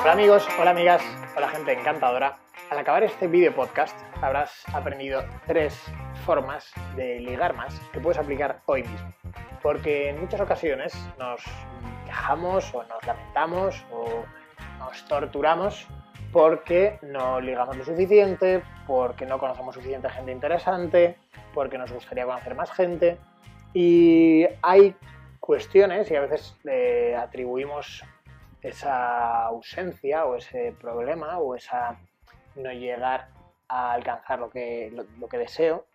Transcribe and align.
Hola 0.00 0.12
amigos, 0.12 0.46
hola 0.58 0.72
amigas, 0.72 1.02
hola 1.36 1.48
gente 1.48 1.72
encantadora. 1.72 2.38
Al 2.70 2.78
acabar 2.78 3.02
este 3.02 3.26
video 3.26 3.54
podcast 3.54 3.98
habrás 4.20 4.62
aprendido 4.74 5.24
tres 5.46 5.74
formas 6.26 6.70
de 6.96 7.20
ligar 7.20 7.54
más 7.54 7.80
que 7.92 8.00
puedes 8.00 8.18
aplicar 8.18 8.60
hoy 8.66 8.82
mismo. 8.82 9.14
Porque 9.62 10.10
en 10.10 10.20
muchas 10.20 10.40
ocasiones 10.40 10.94
nos 11.18 11.42
quejamos 12.04 12.74
o 12.74 12.82
nos 12.84 13.06
lamentamos 13.06 13.86
o 13.90 14.24
nos 14.78 15.04
torturamos 15.06 15.86
porque 16.30 16.98
no 17.00 17.40
ligamos 17.40 17.74
lo 17.76 17.84
suficiente, 17.84 18.62
porque 18.86 19.24
no 19.24 19.38
conocemos 19.38 19.74
suficiente 19.74 20.10
gente 20.10 20.32
interesante, 20.32 21.16
porque 21.54 21.78
nos 21.78 21.90
gustaría 21.90 22.26
conocer 22.26 22.54
más 22.54 22.70
gente. 22.70 23.16
Y 23.72 24.46
hay 24.60 24.94
cuestiones 25.40 26.10
y 26.10 26.16
a 26.16 26.20
veces 26.20 26.56
le 26.64 27.16
atribuimos 27.16 28.04
esa 28.62 29.44
ausencia 29.44 30.24
o 30.24 30.36
ese 30.36 30.74
problema 30.80 31.38
o 31.38 31.54
esa 31.54 31.98
no 32.56 32.72
llegar 32.72 33.28
a 33.68 33.92
alcanzar 33.92 34.38
lo 34.38 34.50
que, 34.50 34.92
lo, 34.92 35.28
que 35.28 35.38
deseo 35.38 35.86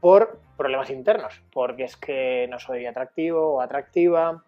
por 0.00 0.40
problemas 0.56 0.90
internos, 0.90 1.42
porque 1.52 1.84
es 1.84 1.96
que 1.96 2.46
no 2.48 2.58
soy 2.58 2.86
atractivo 2.86 3.54
o 3.54 3.60
atractiva, 3.60 4.44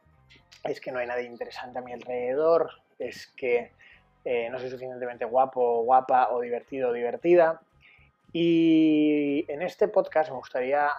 es 0.64 0.80
que 0.80 0.92
no 0.92 0.98
hay 0.98 1.06
nadie 1.06 1.24
interesante 1.24 1.78
a 1.78 1.82
mi 1.82 1.92
alrededor, 1.92 2.70
es 2.98 3.26
que 3.36 3.72
eh, 4.24 4.48
no 4.50 4.58
soy 4.58 4.70
suficientemente 4.70 5.24
guapo 5.24 5.82
guapa 5.82 6.28
o 6.30 6.40
divertido 6.40 6.90
o 6.90 6.92
divertida. 6.92 7.60
Y 8.32 9.44
en 9.48 9.62
este 9.62 9.88
podcast 9.88 10.30
me 10.30 10.36
gustaría 10.36 10.90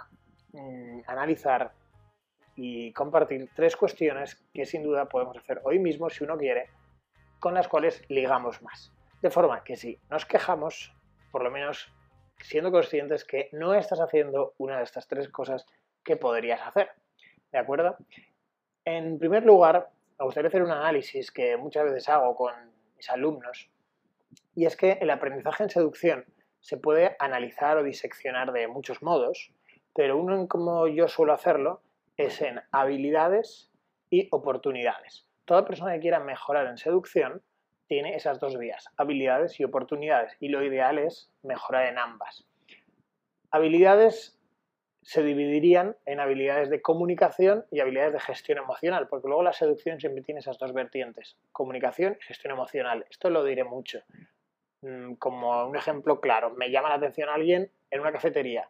mm, 0.53 1.01
analizar 1.05 1.71
y 2.61 2.91
compartir 2.91 3.49
tres 3.55 3.77
cuestiones 3.77 4.35
que 4.53 4.65
sin 4.65 4.83
duda 4.83 5.07
podemos 5.07 5.37
hacer 5.37 5.61
hoy 5.63 5.79
mismo 5.79 6.09
si 6.09 6.25
uno 6.25 6.37
quiere, 6.37 6.69
con 7.39 7.53
las 7.53 7.69
cuales 7.69 8.03
ligamos 8.09 8.61
más. 8.61 8.91
De 9.21 9.29
forma 9.29 9.63
que 9.63 9.77
si 9.77 9.97
nos 10.09 10.25
quejamos, 10.25 10.93
por 11.31 11.41
lo 11.41 11.51
menos 11.51 11.89
siendo 12.41 12.69
conscientes 12.69 13.23
que 13.23 13.47
no 13.53 13.73
estás 13.75 14.01
haciendo 14.01 14.55
una 14.57 14.77
de 14.77 14.83
estas 14.83 15.07
tres 15.07 15.29
cosas 15.29 15.65
que 16.03 16.17
podrías 16.17 16.59
hacer. 16.67 16.89
¿De 17.49 17.59
acuerdo? 17.59 17.95
En 18.83 19.19
primer 19.19 19.45
lugar, 19.45 19.87
me 20.19 20.25
gustaría 20.25 20.49
hacer 20.49 20.61
un 20.61 20.71
análisis 20.71 21.31
que 21.31 21.55
muchas 21.55 21.85
veces 21.85 22.09
hago 22.09 22.35
con 22.35 22.53
mis 22.97 23.09
alumnos, 23.09 23.69
y 24.53 24.65
es 24.65 24.75
que 24.75 24.97
el 24.99 25.11
aprendizaje 25.11 25.63
en 25.63 25.69
seducción 25.69 26.25
se 26.59 26.75
puede 26.75 27.15
analizar 27.19 27.77
o 27.77 27.83
diseccionar 27.83 28.51
de 28.51 28.67
muchos 28.67 29.01
modos, 29.01 29.53
pero 29.95 30.17
uno 30.17 30.35
en 30.35 30.47
como 30.47 30.89
yo 30.89 31.07
suelo 31.07 31.31
hacerlo 31.31 31.81
es 32.19 32.41
en 32.41 32.61
habilidades 32.71 33.71
y 34.09 34.27
oportunidades. 34.31 35.25
Toda 35.45 35.65
persona 35.65 35.93
que 35.93 36.01
quiera 36.01 36.19
mejorar 36.19 36.67
en 36.67 36.77
seducción 36.77 37.41
tiene 37.87 38.15
esas 38.15 38.41
dos 38.41 38.57
vías, 38.57 38.89
habilidades 38.97 39.57
y 39.59 39.63
oportunidades, 39.63 40.35
y 40.41 40.49
lo 40.49 40.61
ideal 40.63 40.99
es 40.99 41.31
mejorar 41.43 41.87
en 41.87 41.97
ambas. 41.97 42.45
Habilidades 43.51 44.37
se 45.01 45.23
dividirían 45.23 45.95
en 46.05 46.19
habilidades 46.19 46.69
de 46.69 46.81
comunicación 46.81 47.65
y 47.71 47.79
habilidades 47.79 48.13
de 48.13 48.19
gestión 48.19 48.57
emocional, 48.57 49.07
porque 49.07 49.29
luego 49.29 49.41
la 49.41 49.53
seducción 49.53 50.01
siempre 50.01 50.21
tiene 50.21 50.41
esas 50.41 50.57
dos 50.57 50.73
vertientes, 50.73 51.37
comunicación 51.53 52.17
y 52.19 52.23
gestión 52.25 52.51
emocional. 52.51 53.05
Esto 53.09 53.29
lo 53.29 53.45
diré 53.45 53.63
mucho. 53.63 54.03
Mm, 54.81 55.13
como 55.13 55.65
un 55.65 55.77
ejemplo 55.77 56.19
claro, 56.19 56.51
me 56.51 56.69
llama 56.69 56.89
la 56.89 56.95
atención 56.95 57.29
alguien 57.29 57.71
en 57.89 58.01
una 58.01 58.11
cafetería. 58.11 58.69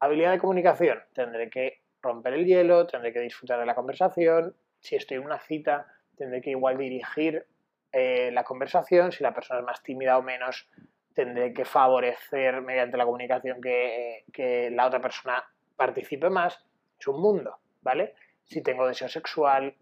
Habilidad 0.00 0.32
de 0.32 0.38
comunicación, 0.38 1.00
tendré 1.12 1.50
que 1.50 1.82
romper 2.02 2.34
el 2.34 2.46
hielo, 2.46 2.86
tendré 2.86 3.12
que 3.12 3.20
disfrutar 3.20 3.58
de 3.58 3.66
la 3.66 3.74
conversación. 3.74 4.54
Si 4.80 4.96
estoy 4.96 5.18
en 5.18 5.24
una 5.24 5.38
cita, 5.38 5.86
tendré 6.16 6.40
que 6.40 6.50
igual 6.50 6.78
dirigir 6.78 7.46
eh, 7.92 8.30
la 8.32 8.44
conversación. 8.44 9.12
Si 9.12 9.22
la 9.22 9.34
persona 9.34 9.60
es 9.60 9.66
más 9.66 9.82
tímida 9.82 10.18
o 10.18 10.22
menos, 10.22 10.68
tendré 11.14 11.52
que 11.52 11.64
favorecer 11.64 12.60
mediante 12.62 12.96
la 12.96 13.04
comunicación 13.04 13.60
que, 13.60 14.70
la 14.72 14.86
otra 14.86 15.00
persona 15.00 15.44
participe 15.76 16.30
más. 16.30 16.64
Es 16.98 17.06
un 17.08 17.20
mundo, 17.20 17.58
¿vale? 17.82 18.14
Si 18.44 18.62
tengo 18.62 18.86
deseo 18.86 19.08
sexual 19.08 19.74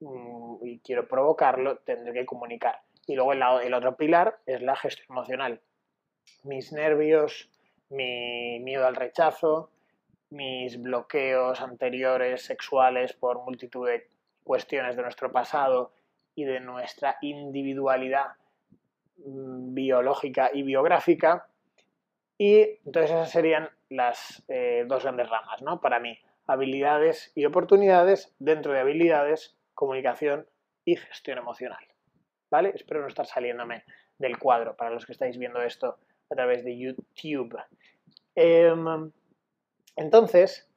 mm, 0.00 0.56
y 0.62 0.78
quiero 0.80 1.08
provocarlo, 1.08 1.78
tendré 1.78 2.12
que 2.12 2.26
comunicar. 2.26 2.80
Y 3.06 3.16
luego 3.16 3.32
el, 3.32 3.42
el 3.64 3.74
otro 3.74 3.96
pilar 3.96 4.38
es 4.46 4.62
la 4.62 4.76
gestión 4.76 5.06
emocional. 5.10 5.60
Mis 6.42 6.72
nervios, 6.72 7.50
mi 7.90 8.60
miedo 8.60 8.86
al 8.86 8.96
rechazo, 8.96 9.70
mis 10.34 10.80
bloqueos 10.82 11.60
anteriores 11.60 12.42
sexuales 12.42 13.12
por 13.12 13.44
multitud 13.44 13.86
de 13.86 14.08
cuestiones 14.42 14.96
de 14.96 15.02
nuestro 15.02 15.30
pasado 15.30 15.92
y 16.34 16.44
de 16.44 16.60
nuestra 16.60 17.16
individualidad 17.22 18.32
mm, 19.18 19.74
biológica 19.74 20.50
y 20.52 20.62
biográfica. 20.62 21.46
Y 22.36 22.80
entonces 22.84 23.12
esas 23.12 23.30
serían 23.30 23.70
las 23.88 24.44
eh, 24.48 24.84
dos 24.88 25.04
grandes 25.04 25.28
ramas, 25.28 25.62
¿no? 25.62 25.80
Para 25.80 26.00
mí, 26.00 26.18
habilidades 26.46 27.30
y 27.36 27.44
oportunidades, 27.44 28.34
dentro 28.40 28.72
de 28.72 28.80
habilidades, 28.80 29.56
comunicación 29.74 30.46
y 30.84 30.96
gestión 30.96 31.38
emocional. 31.38 31.84
¿Vale? 32.50 32.72
Espero 32.74 33.00
no 33.00 33.08
estar 33.08 33.26
saliéndome 33.26 33.84
del 34.18 34.38
cuadro 34.38 34.76
para 34.76 34.90
los 34.90 35.06
que 35.06 35.12
estáis 35.12 35.38
viendo 35.38 35.62
esto 35.62 35.98
a 36.30 36.34
través 36.34 36.64
de 36.64 36.76
YouTube. 36.76 37.56
Em, 38.34 39.12
entonces, 39.96 40.68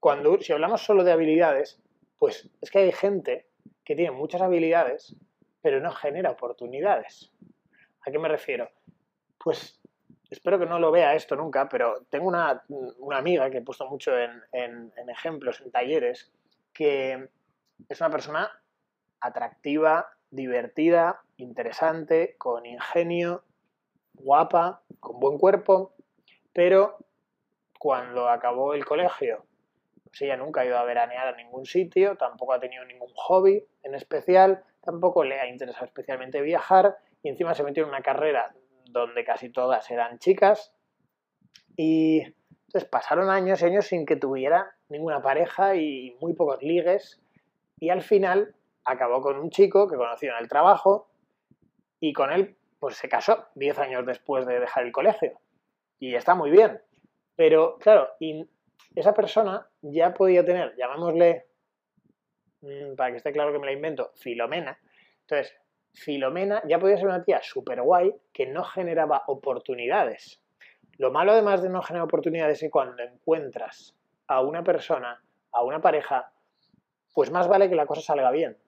cuando, 0.00 0.40
si 0.40 0.52
hablamos 0.52 0.82
solo 0.82 1.04
de 1.04 1.12
habilidades, 1.12 1.80
pues 2.18 2.48
es 2.60 2.70
que 2.70 2.78
hay 2.78 2.92
gente 2.92 3.46
que 3.84 3.96
tiene 3.96 4.10
muchas 4.10 4.42
habilidades, 4.42 5.16
pero 5.60 5.80
no 5.80 5.92
genera 5.92 6.30
oportunidades. 6.30 7.32
¿A 8.06 8.10
qué 8.10 8.18
me 8.18 8.28
refiero? 8.28 8.70
Pues 9.38 9.80
espero 10.30 10.58
que 10.58 10.66
no 10.66 10.78
lo 10.78 10.90
vea 10.90 11.14
esto 11.14 11.36
nunca, 11.36 11.68
pero 11.68 12.04
tengo 12.10 12.28
una, 12.28 12.62
amiga 13.12 13.50
que 13.50 13.58
he 13.58 13.62
puesto 13.62 13.86
mucho 13.86 14.12
en, 14.18 14.92
ejemplos, 15.08 15.60
en 15.60 15.70
talleres, 15.70 16.30
que 16.72 17.28
es 17.88 18.00
una 18.00 18.10
persona 18.10 18.50
atractiva, 19.20 20.08
divertida, 20.30 21.22
interesante, 21.36 22.36
con 22.36 22.66
ingenio, 22.66 23.44
guapa, 24.14 24.82
con 25.00 25.18
buen 25.18 25.38
cuerpo, 25.38 25.94
pero 26.52 26.98
cuando 27.78 28.28
acabó 28.28 28.74
el 28.74 28.84
colegio, 28.84 29.44
pues 30.04 30.22
ella 30.22 30.36
nunca 30.36 30.62
ha 30.62 30.66
ido 30.66 30.78
a 30.78 30.84
veranear 30.84 31.28
a 31.28 31.36
ningún 31.36 31.64
sitio, 31.64 32.16
tampoco 32.16 32.52
ha 32.52 32.60
tenido 32.60 32.84
ningún 32.84 33.10
hobby 33.14 33.64
en 33.82 33.94
especial, 33.94 34.64
tampoco 34.82 35.24
le 35.24 35.40
ha 35.40 35.48
interesado 35.48 35.86
especialmente 35.86 36.40
viajar 36.40 36.96
y 37.22 37.28
encima 37.28 37.54
se 37.54 37.62
metió 37.62 37.84
en 37.84 37.90
una 37.90 38.02
carrera 38.02 38.54
donde 38.90 39.24
casi 39.24 39.50
todas 39.50 39.90
eran 39.90 40.18
chicas. 40.18 40.72
Y 41.76 42.22
entonces 42.66 42.88
pasaron 42.88 43.30
años 43.30 43.62
y 43.62 43.66
años 43.66 43.86
sin 43.86 44.06
que 44.06 44.16
tuviera 44.16 44.74
ninguna 44.88 45.22
pareja 45.22 45.76
y 45.76 46.16
muy 46.20 46.34
pocos 46.34 46.62
ligues 46.62 47.20
y 47.78 47.90
al 47.90 48.02
final 48.02 48.56
acabó 48.84 49.20
con 49.20 49.38
un 49.38 49.50
chico 49.50 49.88
que 49.88 49.96
conoció 49.96 50.32
en 50.32 50.38
el 50.38 50.48
trabajo 50.48 51.08
y 52.00 52.12
con 52.12 52.32
él 52.32 52.56
pues 52.80 52.96
se 52.96 53.08
casó 53.08 53.46
10 53.54 53.78
años 53.78 54.06
después 54.06 54.46
de 54.46 54.60
dejar 54.60 54.84
el 54.84 54.92
colegio. 54.92 55.38
Y 56.00 56.14
está 56.14 56.34
muy 56.34 56.50
bien 56.50 56.80
pero 57.38 57.78
claro, 57.78 58.08
y 58.18 58.44
esa 58.96 59.14
persona 59.14 59.64
ya 59.80 60.12
podía 60.12 60.44
tener, 60.44 60.74
llamémosle, 60.76 61.46
mm, 62.62 62.96
para 62.96 63.12
que 63.12 63.18
esté 63.18 63.30
claro 63.30 63.52
que 63.52 63.60
me 63.60 63.66
la 63.66 63.72
invento, 63.72 64.10
Filomena. 64.16 64.76
Entonces, 65.20 65.56
Filomena 65.94 66.60
ya 66.66 66.80
podía 66.80 66.96
ser 66.96 67.06
una 67.06 67.22
tía 67.22 67.40
súper 67.40 67.80
guay 67.80 68.12
que 68.32 68.46
no 68.46 68.64
generaba 68.64 69.22
oportunidades. 69.28 70.42
Lo 70.96 71.12
malo 71.12 71.30
además 71.30 71.62
de 71.62 71.68
no 71.68 71.80
generar 71.80 72.06
oportunidades 72.06 72.56
es 72.56 72.62
que 72.62 72.70
cuando 72.70 73.04
encuentras 73.04 73.94
a 74.26 74.40
una 74.40 74.64
persona, 74.64 75.22
a 75.52 75.62
una 75.62 75.80
pareja, 75.80 76.32
pues 77.14 77.30
más 77.30 77.46
vale 77.46 77.68
que 77.68 77.76
la 77.76 77.86
cosa 77.86 78.00
salga 78.00 78.32
bien. 78.32 78.58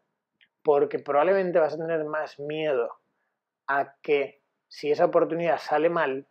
Porque 0.62 1.00
probablemente 1.00 1.58
vas 1.58 1.74
a 1.74 1.78
tener 1.78 2.04
más 2.04 2.38
miedo 2.38 2.88
a 3.66 3.96
que 4.00 4.42
si 4.68 4.92
esa 4.92 5.06
oportunidad 5.06 5.58
sale 5.58 5.90
mal, 5.90 6.28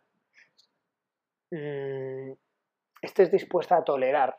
mmm, 1.50 2.09
estés 3.02 3.30
dispuesta 3.30 3.76
a 3.76 3.84
tolerar 3.84 4.38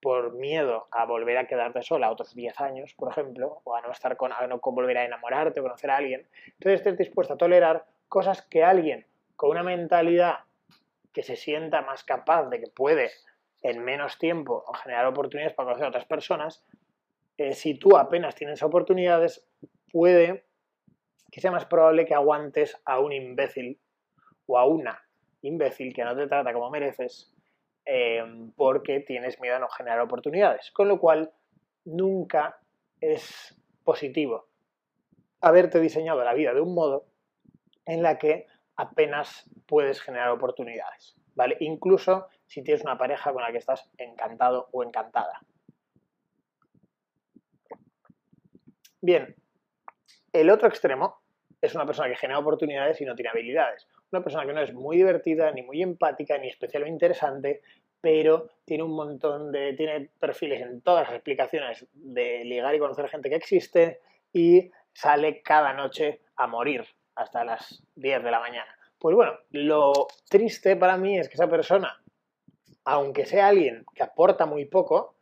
por 0.00 0.32
miedo 0.32 0.88
a 0.90 1.04
volver 1.04 1.36
a 1.38 1.46
quedarte 1.46 1.82
sola 1.82 2.10
otros 2.10 2.34
10 2.34 2.58
años, 2.60 2.94
por 2.94 3.10
ejemplo, 3.10 3.60
o 3.64 3.76
a 3.76 3.82
no 3.82 3.90
estar 3.90 4.16
con, 4.16 4.32
a 4.32 4.46
no 4.46 4.58
volver 4.58 4.96
a 4.98 5.04
enamorarte 5.04 5.60
o 5.60 5.62
conocer 5.62 5.90
a 5.90 5.96
alguien, 5.96 6.26
entonces 6.46 6.80
estés 6.80 6.96
dispuesta 6.96 7.34
a 7.34 7.38
tolerar 7.38 7.84
cosas 8.08 8.42
que 8.42 8.64
alguien 8.64 9.06
con 9.36 9.50
una 9.50 9.62
mentalidad 9.62 10.40
que 11.12 11.22
se 11.22 11.36
sienta 11.36 11.82
más 11.82 12.04
capaz 12.04 12.48
de 12.48 12.60
que 12.60 12.68
puede 12.68 13.10
en 13.62 13.84
menos 13.84 14.18
tiempo 14.18 14.64
generar 14.82 15.06
oportunidades 15.06 15.54
para 15.54 15.66
conocer 15.66 15.84
a 15.84 15.88
otras 15.88 16.06
personas, 16.06 16.64
eh, 17.36 17.52
si 17.52 17.74
tú 17.74 17.96
apenas 17.96 18.34
tienes 18.34 18.62
oportunidades, 18.62 19.46
puede 19.92 20.44
que 21.30 21.40
sea 21.40 21.50
más 21.50 21.66
probable 21.66 22.06
que 22.06 22.14
aguantes 22.14 22.80
a 22.84 22.98
un 22.98 23.12
imbécil 23.12 23.78
o 24.46 24.58
a 24.58 24.64
una 24.64 25.02
imbécil 25.42 25.94
que 25.94 26.04
no 26.04 26.16
te 26.16 26.26
trata 26.26 26.52
como 26.52 26.70
mereces 26.70 27.32
eh, 27.84 28.22
porque 28.56 29.00
tienes 29.00 29.40
miedo 29.40 29.56
a 29.56 29.60
no 29.60 29.68
generar 29.68 30.00
oportunidades. 30.00 30.70
Con 30.72 30.88
lo 30.88 30.98
cual, 30.98 31.32
nunca 31.84 32.58
es 33.00 33.56
positivo 33.84 34.50
haberte 35.40 35.80
diseñado 35.80 36.22
la 36.22 36.34
vida 36.34 36.52
de 36.52 36.60
un 36.60 36.74
modo 36.74 37.06
en 37.86 38.02
la 38.02 38.18
que 38.18 38.46
apenas 38.76 39.48
puedes 39.66 40.00
generar 40.00 40.30
oportunidades, 40.30 41.16
¿vale? 41.34 41.56
Incluso 41.60 42.28
si 42.46 42.62
tienes 42.62 42.82
una 42.82 42.98
pareja 42.98 43.32
con 43.32 43.42
la 43.42 43.50
que 43.50 43.58
estás 43.58 43.90
encantado 43.96 44.68
o 44.72 44.84
encantada. 44.84 45.40
Bien, 49.00 49.34
el 50.32 50.50
otro 50.50 50.68
extremo 50.68 51.20
es 51.60 51.74
una 51.74 51.86
persona 51.86 52.08
que 52.08 52.16
genera 52.16 52.38
oportunidades 52.38 53.00
y 53.00 53.04
no 53.04 53.14
tiene 53.14 53.30
habilidades. 53.30 53.86
Una 54.12 54.22
persona 54.22 54.46
que 54.46 54.52
no 54.52 54.60
es 54.60 54.74
muy 54.74 54.96
divertida, 54.96 55.52
ni 55.52 55.62
muy 55.62 55.82
empática, 55.82 56.36
ni 56.38 56.48
especialmente 56.48 56.94
interesante, 56.94 57.62
pero 58.00 58.48
tiene 58.64 58.82
un 58.82 58.92
montón 58.92 59.52
de. 59.52 59.74
tiene 59.74 60.10
perfiles 60.18 60.62
en 60.62 60.80
todas 60.80 61.06
las 61.06 61.14
explicaciones 61.14 61.86
de 61.92 62.44
ligar 62.44 62.74
y 62.74 62.78
conocer 62.78 63.08
gente 63.08 63.28
que 63.28 63.36
existe 63.36 64.00
y 64.32 64.70
sale 64.92 65.42
cada 65.42 65.72
noche 65.72 66.20
a 66.36 66.46
morir 66.46 66.84
hasta 67.14 67.44
las 67.44 67.82
10 67.96 68.22
de 68.24 68.30
la 68.30 68.40
mañana. 68.40 68.74
Pues 68.98 69.14
bueno, 69.14 69.32
lo 69.50 70.08
triste 70.28 70.76
para 70.76 70.96
mí 70.96 71.18
es 71.18 71.28
que 71.28 71.34
esa 71.34 71.48
persona, 71.48 72.02
aunque 72.84 73.26
sea 73.26 73.48
alguien 73.48 73.84
que 73.94 74.02
aporta 74.02 74.46
muy 74.46 74.64
poco, 74.64 75.16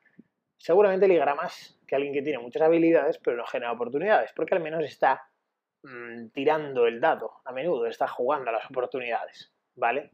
seguramente 0.57 1.09
ligará 1.09 1.35
más 1.35 1.79
que 1.87 1.95
alguien 1.95 2.13
que 2.13 2.23
tiene 2.23 2.39
muchas 2.39 2.63
habilidades 2.63 3.19
pero 3.19 3.37
no 3.37 3.47
genera 3.47 3.73
oportunidades, 3.73 4.33
porque 4.35 4.55
al 4.55 4.63
menos 4.63 4.85
está 4.85 5.29
mm, 5.83 6.29
tirando 6.29 6.87
el 6.87 7.01
dado 7.01 7.33
a 7.45 7.53
menudo, 7.53 7.87
está 7.87 8.09
jugando 8.09 8.51
a 8.51 8.53
las 8.53 8.71
oportunidades, 8.71 9.53
¿vale? 9.77 10.11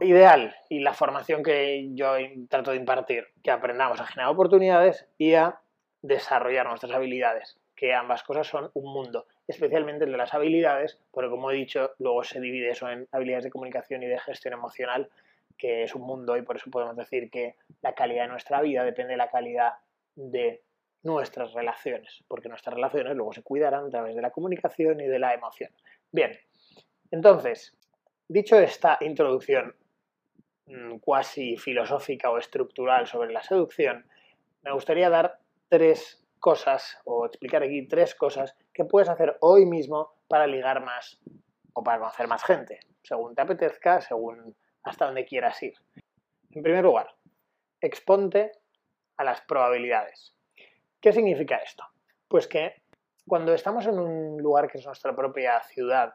ideal 0.00 0.54
y 0.68 0.80
la 0.80 0.94
formación 0.94 1.42
que 1.42 1.88
yo 1.94 2.14
trato 2.48 2.70
de 2.70 2.76
impartir, 2.76 3.26
que 3.42 3.50
aprendamos 3.50 4.00
a 4.00 4.06
generar 4.06 4.32
oportunidades 4.32 5.06
y 5.18 5.34
a 5.34 5.58
desarrollar 6.00 6.66
nuestras 6.66 6.92
habilidades, 6.92 7.58
que 7.74 7.92
ambas 7.92 8.22
cosas 8.22 8.46
son 8.46 8.70
un 8.74 8.92
mundo, 8.92 9.26
especialmente 9.48 10.04
el 10.04 10.12
de 10.12 10.18
las 10.18 10.32
habilidades, 10.32 10.98
porque 11.10 11.30
como 11.30 11.50
he 11.50 11.54
dicho, 11.54 11.92
luego 11.98 12.22
se 12.22 12.40
divide 12.40 12.70
eso 12.70 12.88
en 12.88 13.08
habilidades 13.10 13.44
de 13.44 13.50
comunicación 13.50 14.02
y 14.02 14.06
de 14.06 14.18
gestión 14.18 14.54
emocional, 14.54 15.10
que 15.58 15.82
es 15.82 15.94
un 15.94 16.02
mundo 16.02 16.36
y 16.36 16.42
por 16.42 16.56
eso 16.56 16.70
podemos 16.70 16.96
decir 16.96 17.30
que 17.30 17.56
la 17.82 17.94
calidad 17.94 18.22
de 18.24 18.28
nuestra 18.28 18.60
vida 18.60 18.84
depende 18.84 19.12
de 19.12 19.18
la 19.18 19.30
calidad 19.30 19.74
de 20.14 20.62
nuestras 21.04 21.52
relaciones, 21.52 22.24
porque 22.26 22.48
nuestras 22.48 22.74
relaciones 22.74 23.14
luego 23.14 23.32
se 23.32 23.42
cuidarán 23.42 23.86
a 23.86 23.90
través 23.90 24.16
de 24.16 24.22
la 24.22 24.30
comunicación 24.30 25.00
y 25.00 25.06
de 25.06 25.18
la 25.18 25.34
emoción. 25.34 25.70
Bien, 26.10 26.36
entonces, 27.10 27.76
dicho 28.26 28.58
esta 28.58 28.98
introducción 29.02 29.76
mm, 30.66 30.96
cuasi 30.98 31.56
filosófica 31.56 32.30
o 32.30 32.38
estructural 32.38 33.06
sobre 33.06 33.32
la 33.32 33.42
seducción, 33.42 34.06
me 34.62 34.72
gustaría 34.72 35.10
dar 35.10 35.38
tres 35.68 36.24
cosas 36.40 36.98
o 37.04 37.26
explicar 37.26 37.62
aquí 37.62 37.86
tres 37.86 38.14
cosas 38.14 38.56
que 38.72 38.84
puedes 38.84 39.08
hacer 39.08 39.36
hoy 39.40 39.66
mismo 39.66 40.14
para 40.26 40.46
ligar 40.46 40.82
más 40.82 41.20
o 41.74 41.82
para 41.82 41.98
conocer 41.98 42.28
más 42.28 42.42
gente, 42.44 42.80
según 43.02 43.34
te 43.34 43.42
apetezca, 43.42 44.00
según 44.00 44.56
hasta 44.82 45.06
donde 45.06 45.26
quieras 45.26 45.62
ir. 45.62 45.74
En 46.50 46.62
primer 46.62 46.84
lugar, 46.84 47.14
exponte 47.80 48.52
a 49.16 49.24
las 49.24 49.40
probabilidades. 49.42 50.33
¿Qué 51.04 51.12
significa 51.12 51.56
esto? 51.56 51.84
Pues 52.26 52.48
que 52.48 52.76
cuando 53.28 53.52
estamos 53.52 53.86
en 53.86 53.98
un 53.98 54.40
lugar 54.40 54.70
que 54.70 54.78
es 54.78 54.86
nuestra 54.86 55.14
propia 55.14 55.62
ciudad, 55.64 56.14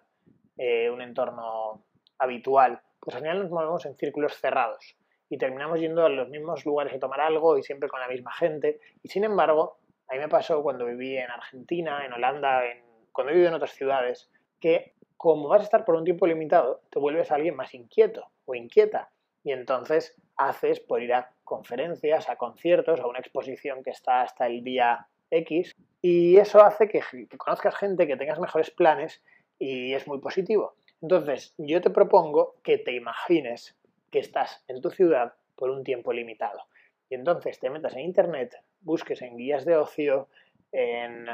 eh, 0.57 0.89
un 0.89 1.03
entorno 1.03 1.85
habitual, 2.17 2.81
pues 2.99 3.15
al 3.15 3.21
final 3.21 3.43
nos 3.43 3.51
movemos 3.51 3.85
en 3.85 3.95
círculos 3.95 4.33
cerrados 4.33 4.97
y 5.29 5.37
terminamos 5.37 5.79
yendo 5.79 6.03
a 6.03 6.09
los 6.09 6.27
mismos 6.29 6.65
lugares 6.65 6.91
a 6.91 6.99
tomar 6.99 7.21
algo 7.21 7.55
y 7.59 7.61
siempre 7.61 7.87
con 7.87 7.99
la 7.99 8.07
misma 8.07 8.31
gente. 8.31 8.79
Y 9.03 9.09
sin 9.09 9.25
embargo, 9.25 9.77
a 10.07 10.13
mí 10.15 10.19
me 10.21 10.27
pasó 10.27 10.63
cuando 10.63 10.87
viví 10.87 11.15
en 11.15 11.29
Argentina, 11.29 12.03
en 12.03 12.13
Holanda, 12.13 12.65
en, 12.65 12.83
cuando 13.11 13.29
he 13.29 13.35
vivido 13.35 13.49
en 13.49 13.57
otras 13.57 13.73
ciudades, 13.75 14.31
que 14.59 14.95
como 15.17 15.49
vas 15.49 15.61
a 15.61 15.65
estar 15.65 15.85
por 15.85 15.93
un 15.93 16.03
tiempo 16.03 16.25
limitado, 16.25 16.81
te 16.89 16.97
vuelves 16.97 17.29
alguien 17.29 17.55
más 17.55 17.75
inquieto 17.75 18.25
o 18.45 18.55
inquieta. 18.55 19.11
Y 19.43 19.51
entonces 19.51 20.19
haces 20.39 20.79
por 20.79 21.03
ir 21.03 21.13
a 21.13 21.31
conferencias, 21.43 22.29
a 22.29 22.37
conciertos, 22.37 23.01
a 23.01 23.07
una 23.07 23.19
exposición 23.19 23.83
que 23.83 23.89
está 23.89 24.21
hasta 24.21 24.47
el 24.47 24.63
día 24.63 25.07
X. 25.29 25.75
Y 26.01 26.37
eso 26.37 26.63
hace 26.63 26.87
que, 26.87 27.01
conozcas 27.37 27.75
gente, 27.75 28.07
que 28.07 28.15
tengas 28.15 28.39
mejores 28.39 28.71
planes 28.71 29.21
y 29.59 29.93
es 29.93 30.07
muy 30.07 30.19
positivo. 30.19 30.75
Entonces, 31.01 31.53
yo 31.57 31.81
te 31.81 31.89
propongo 31.89 32.55
que 32.63 32.77
te 32.77 32.93
imagines 32.93 33.75
que 34.11 34.19
estás 34.19 34.63
en 34.69 34.81
tu 34.81 34.89
ciudad 34.89 35.33
por 35.57 35.69
un 35.69 35.83
tiempo 35.83 36.13
limitado. 36.13 36.61
Y 37.09 37.15
entonces 37.15 37.59
te 37.59 37.69
metas 37.69 37.93
en 37.93 38.01
internet, 38.01 38.55
busques 38.81 39.21
en 39.21 39.35
guías 39.35 39.65
de 39.65 39.75
ocio, 39.75 40.29
en 40.71 41.25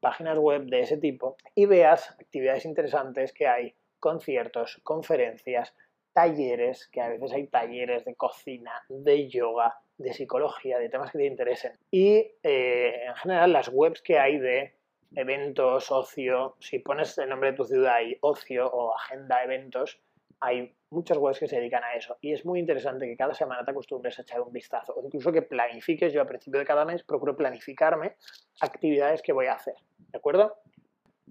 páginas 0.00 0.38
web 0.38 0.66
de 0.66 0.80
ese 0.80 0.98
tipo 0.98 1.36
y 1.54 1.64
veas 1.64 2.10
actividades 2.10 2.66
interesantes 2.66 3.32
que 3.32 3.46
hay, 3.46 3.74
conciertos, 4.00 4.80
conferencias, 4.82 5.74
talleres, 6.12 6.88
que 6.88 7.00
a 7.00 7.08
veces 7.08 7.32
hay 7.32 7.46
talleres 7.46 8.04
de 8.04 8.14
cocina, 8.14 8.72
de 8.88 9.28
yoga, 9.28 9.78
de 9.98 10.12
psicología, 10.12 10.78
de 10.78 10.88
temas 10.88 11.12
que 11.12 11.18
te 11.18 11.26
interesen. 11.26 11.72
Y 11.90 12.32
eh, 12.42 13.04
en 13.06 13.14
general 13.16 13.52
las 13.52 13.68
webs 13.68 14.02
que 14.02 14.18
hay 14.18 14.38
de 14.38 14.74
eventos, 15.14 15.90
ocio, 15.90 16.56
si 16.60 16.78
pones 16.78 17.16
el 17.18 17.28
nombre 17.28 17.50
de 17.50 17.56
tu 17.56 17.64
ciudad 17.64 18.00
y 18.00 18.16
ocio 18.20 18.70
o 18.70 18.94
agenda 18.94 19.42
eventos, 19.42 20.00
hay 20.40 20.74
muchas 20.88 21.18
webs 21.18 21.38
que 21.38 21.48
se 21.48 21.56
dedican 21.56 21.84
a 21.84 21.94
eso. 21.94 22.16
Y 22.20 22.32
es 22.32 22.44
muy 22.44 22.58
interesante 22.58 23.06
que 23.06 23.16
cada 23.16 23.34
semana 23.34 23.64
te 23.64 23.70
acostumbres 23.70 24.18
a 24.18 24.22
echar 24.22 24.40
un 24.40 24.52
vistazo. 24.52 24.94
O 24.94 25.04
incluso 25.04 25.32
que 25.32 25.42
planifiques, 25.42 26.12
yo 26.12 26.22
a 26.22 26.26
principio 26.26 26.60
de 26.60 26.66
cada 26.66 26.84
mes 26.84 27.02
procuro 27.02 27.36
planificarme 27.36 28.16
actividades 28.60 29.22
que 29.22 29.32
voy 29.32 29.46
a 29.46 29.54
hacer. 29.54 29.74
¿De 29.98 30.18
acuerdo? 30.18 30.56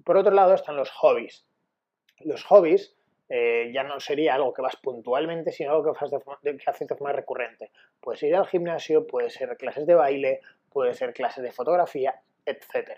Por 0.06 0.18
otro 0.18 0.34
lado 0.34 0.54
están 0.54 0.76
los 0.76 0.92
hobbies. 0.92 1.46
Los 2.20 2.44
hobbies 2.46 2.96
eh, 3.30 3.72
ya 3.72 3.84
no 3.84 4.00
sería 4.00 4.34
algo 4.34 4.54
que 4.54 4.64
vas 4.64 4.76
puntualmente, 4.76 5.52
sino 5.52 5.72
algo 5.72 5.84
que, 5.84 5.92
haces 5.92 6.88
de 6.88 6.96
forma 6.96 7.14
recurrente. 7.14 7.72
Puedes 8.02 8.24
ir 8.24 8.36
al 8.36 8.48
gimnasio, 8.48 9.06
puede 9.06 9.30
ser 9.30 9.56
clases 9.56 9.86
de 9.86 9.94
baile, 9.94 10.42
puede 10.72 10.94
ser 10.96 11.14
clases 11.14 11.44
de 11.44 11.52
fotografía, 11.52 12.20
etc. 12.46 12.92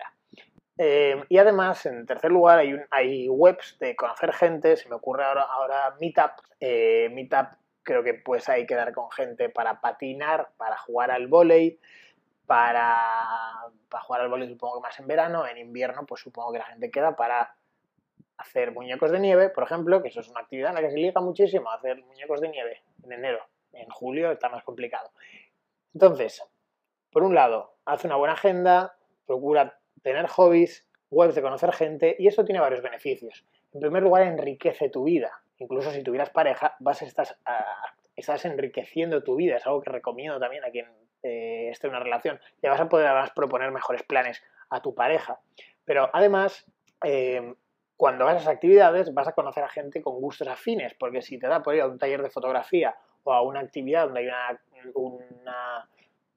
Eh, 0.78 1.22
y 1.28 1.36
además, 1.36 1.84
en 1.84 2.06
tercer 2.06 2.30
lugar, 2.30 2.60
hay, 2.60 2.74
hay, 2.90 3.28
webs 3.28 3.78
de 3.78 3.94
conocer 3.94 4.32
gente, 4.32 4.76
se 4.76 4.88
me 4.88 4.94
ocurre 4.94 5.24
ahora, 5.24 5.94
Meetup. 6.00 6.32
Eh, 6.58 7.10
Meetup 7.12 7.48
creo 7.82 8.02
que 8.02 8.14
puedes 8.14 8.48
ahí 8.48 8.66
quedar 8.66 8.92
con 8.92 9.10
gente 9.10 9.50
para 9.50 9.82
patinar, 9.82 10.48
para 10.56 10.78
jugar 10.78 11.10
al 11.10 11.26
volei, 11.26 11.78
para, 12.46 12.96
para 13.90 14.02
jugar 14.02 14.22
al 14.22 14.28
volei 14.28 14.48
supongo 14.48 14.80
que 14.80 14.88
más 14.88 14.98
en 14.98 15.06
verano, 15.06 15.46
en 15.46 15.58
invierno 15.58 16.06
pues 16.06 16.20
supongo 16.20 16.52
que 16.52 16.58
la 16.58 16.66
gente 16.66 16.90
queda 16.90 17.16
para 17.16 17.54
hacer 18.38 18.72
muñecos 18.72 19.10
de 19.10 19.20
nieve, 19.20 19.50
por 19.50 19.64
ejemplo, 19.64 20.02
que 20.02 20.08
eso 20.08 20.20
es 20.20 20.28
una 20.28 20.40
actividad 20.40 20.70
en 20.70 20.76
la 20.76 20.80
que 20.82 20.90
se 20.90 20.98
liga 20.98 21.20
muchísimo, 21.20 21.70
hacer 21.70 22.02
muñecos 22.04 22.40
de 22.40 22.48
nieve 22.48 22.82
en 23.04 23.12
enero, 23.12 23.46
en 23.72 23.88
julio 23.88 24.32
está 24.32 24.48
más 24.48 24.64
complicado. 24.64 25.10
Entonces, 25.94 26.42
por 27.10 27.22
un 27.22 27.34
lado, 27.34 27.74
haz 27.84 28.04
una 28.04 28.16
buena 28.16 28.34
agenda, 28.34 28.96
procura 29.26 29.78
tener 30.02 30.26
hobbies, 30.26 30.88
webs 31.10 31.34
de 31.34 31.42
conocer 31.42 31.72
gente 31.72 32.16
y 32.18 32.26
eso 32.26 32.44
tiene 32.44 32.60
varios 32.60 32.82
beneficios. 32.82 33.44
En 33.72 33.80
primer 33.80 34.02
lugar, 34.02 34.22
enriquece 34.22 34.88
tu 34.88 35.04
vida. 35.04 35.42
Incluso 35.58 35.90
si 35.92 36.02
tuvieras 36.02 36.30
pareja, 36.30 36.76
vas 36.80 37.02
a 37.02 37.06
estás 38.16 38.44
enriqueciendo 38.44 39.22
tu 39.22 39.36
vida. 39.36 39.56
Es 39.56 39.66
algo 39.66 39.80
que 39.80 39.90
recomiendo 39.90 40.38
también 40.38 40.64
a 40.64 40.70
quien 40.70 40.86
eh, 41.22 41.68
esté 41.70 41.86
en 41.86 41.92
una 41.94 42.02
relación. 42.02 42.40
Le 42.60 42.68
vas 42.68 42.80
a 42.80 42.88
poder 42.88 43.06
además 43.06 43.30
proponer 43.34 43.70
mejores 43.70 44.02
planes 44.02 44.42
a 44.70 44.80
tu 44.82 44.94
pareja. 44.94 45.40
Pero 45.84 46.10
además, 46.12 46.64
eh, 47.04 47.54
cuando 47.96 48.24
vas 48.24 48.34
a 48.34 48.38
esas 48.38 48.54
actividades 48.54 49.12
vas 49.14 49.28
a 49.28 49.32
conocer 49.32 49.62
a 49.64 49.68
gente 49.68 50.02
con 50.02 50.20
gustos 50.20 50.48
afines, 50.48 50.94
porque 50.94 51.22
si 51.22 51.38
te 51.38 51.46
da 51.46 51.62
por 51.62 51.74
ir 51.74 51.82
a 51.82 51.86
un 51.86 51.98
taller 51.98 52.22
de 52.22 52.30
fotografía 52.30 52.96
o 53.24 53.32
a 53.32 53.42
una 53.42 53.60
actividad 53.60 54.06
donde 54.06 54.30
hay 54.30 54.56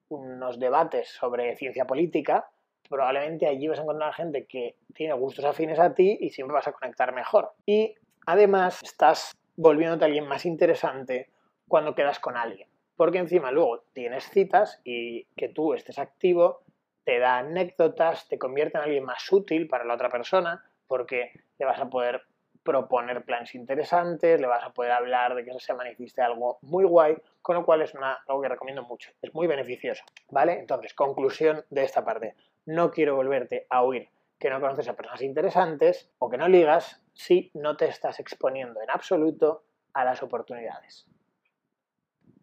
unos 0.09 0.59
debates 0.59 1.09
sobre 1.09 1.55
ciencia 1.55 1.85
política, 1.85 2.47
probablemente 2.87 3.47
allí 3.47 3.67
vas 3.67 3.79
a 3.79 3.81
encontrar 3.81 4.09
a 4.09 4.13
gente 4.13 4.45
que 4.45 4.75
tiene 4.93 5.13
gustos 5.15 5.45
afines 5.45 5.79
a 5.79 5.93
ti 5.93 6.17
y 6.21 6.29
siempre 6.29 6.53
vas 6.53 6.67
a 6.67 6.71
conectar 6.71 7.13
mejor. 7.13 7.51
Y 7.65 7.95
además 8.25 8.81
estás 8.83 9.35
volviéndote 9.55 10.05
alguien 10.05 10.27
más 10.27 10.45
interesante 10.45 11.29
cuando 11.67 11.95
quedas 11.95 12.19
con 12.19 12.37
alguien. 12.37 12.69
Porque 12.95 13.17
encima 13.17 13.51
luego 13.51 13.83
tienes 13.93 14.29
citas 14.29 14.79
y 14.83 15.25
que 15.35 15.49
tú 15.49 15.73
estés 15.73 15.99
activo 15.99 16.61
te 17.05 17.19
da 17.19 17.37
anécdotas, 17.37 18.27
te 18.27 18.39
convierte 18.39 18.77
en 18.77 18.83
alguien 18.83 19.05
más 19.05 19.31
útil 19.31 19.67
para 19.67 19.85
la 19.85 19.93
otra 19.93 20.09
persona, 20.09 20.63
porque 20.87 21.31
le 21.57 21.65
vas 21.65 21.79
a 21.79 21.89
poder 21.89 22.21
proponer 22.63 23.23
planes 23.23 23.53
interesantes, 23.53 24.41
le 24.41 24.47
vas 24.47 24.63
a 24.63 24.73
poder 24.73 24.91
hablar 24.91 25.35
de 25.35 25.45
que 25.45 25.51
se 25.59 25.73
manifieste 25.73 26.21
algo 26.21 26.57
muy 26.63 26.83
guay, 26.83 27.15
con 27.41 27.55
lo 27.55 27.63
cual 27.63 27.83
es 27.83 27.93
algo 27.95 28.41
que 28.41 28.49
recomiendo 28.49 28.83
mucho, 28.83 29.11
es 29.21 29.33
muy 29.35 29.45
beneficioso, 29.45 30.03
¿vale? 30.31 30.59
Entonces, 30.59 30.93
conclusión 30.95 31.63
de 31.69 31.83
esta 31.83 32.03
parte, 32.03 32.35
no 32.65 32.89
quiero 32.89 33.15
volverte 33.15 33.67
a 33.69 33.83
oír 33.83 34.09
que 34.39 34.49
no 34.49 34.59
conoces 34.59 34.87
a 34.87 34.95
personas 34.95 35.21
interesantes 35.21 36.09
o 36.17 36.29
que 36.29 36.37
no 36.37 36.47
ligas 36.47 37.01
si 37.13 37.51
no 37.53 37.77
te 37.77 37.85
estás 37.85 38.19
exponiendo 38.19 38.81
en 38.81 38.89
absoluto 38.89 39.63
a 39.93 40.03
las 40.03 40.21
oportunidades. 40.23 41.07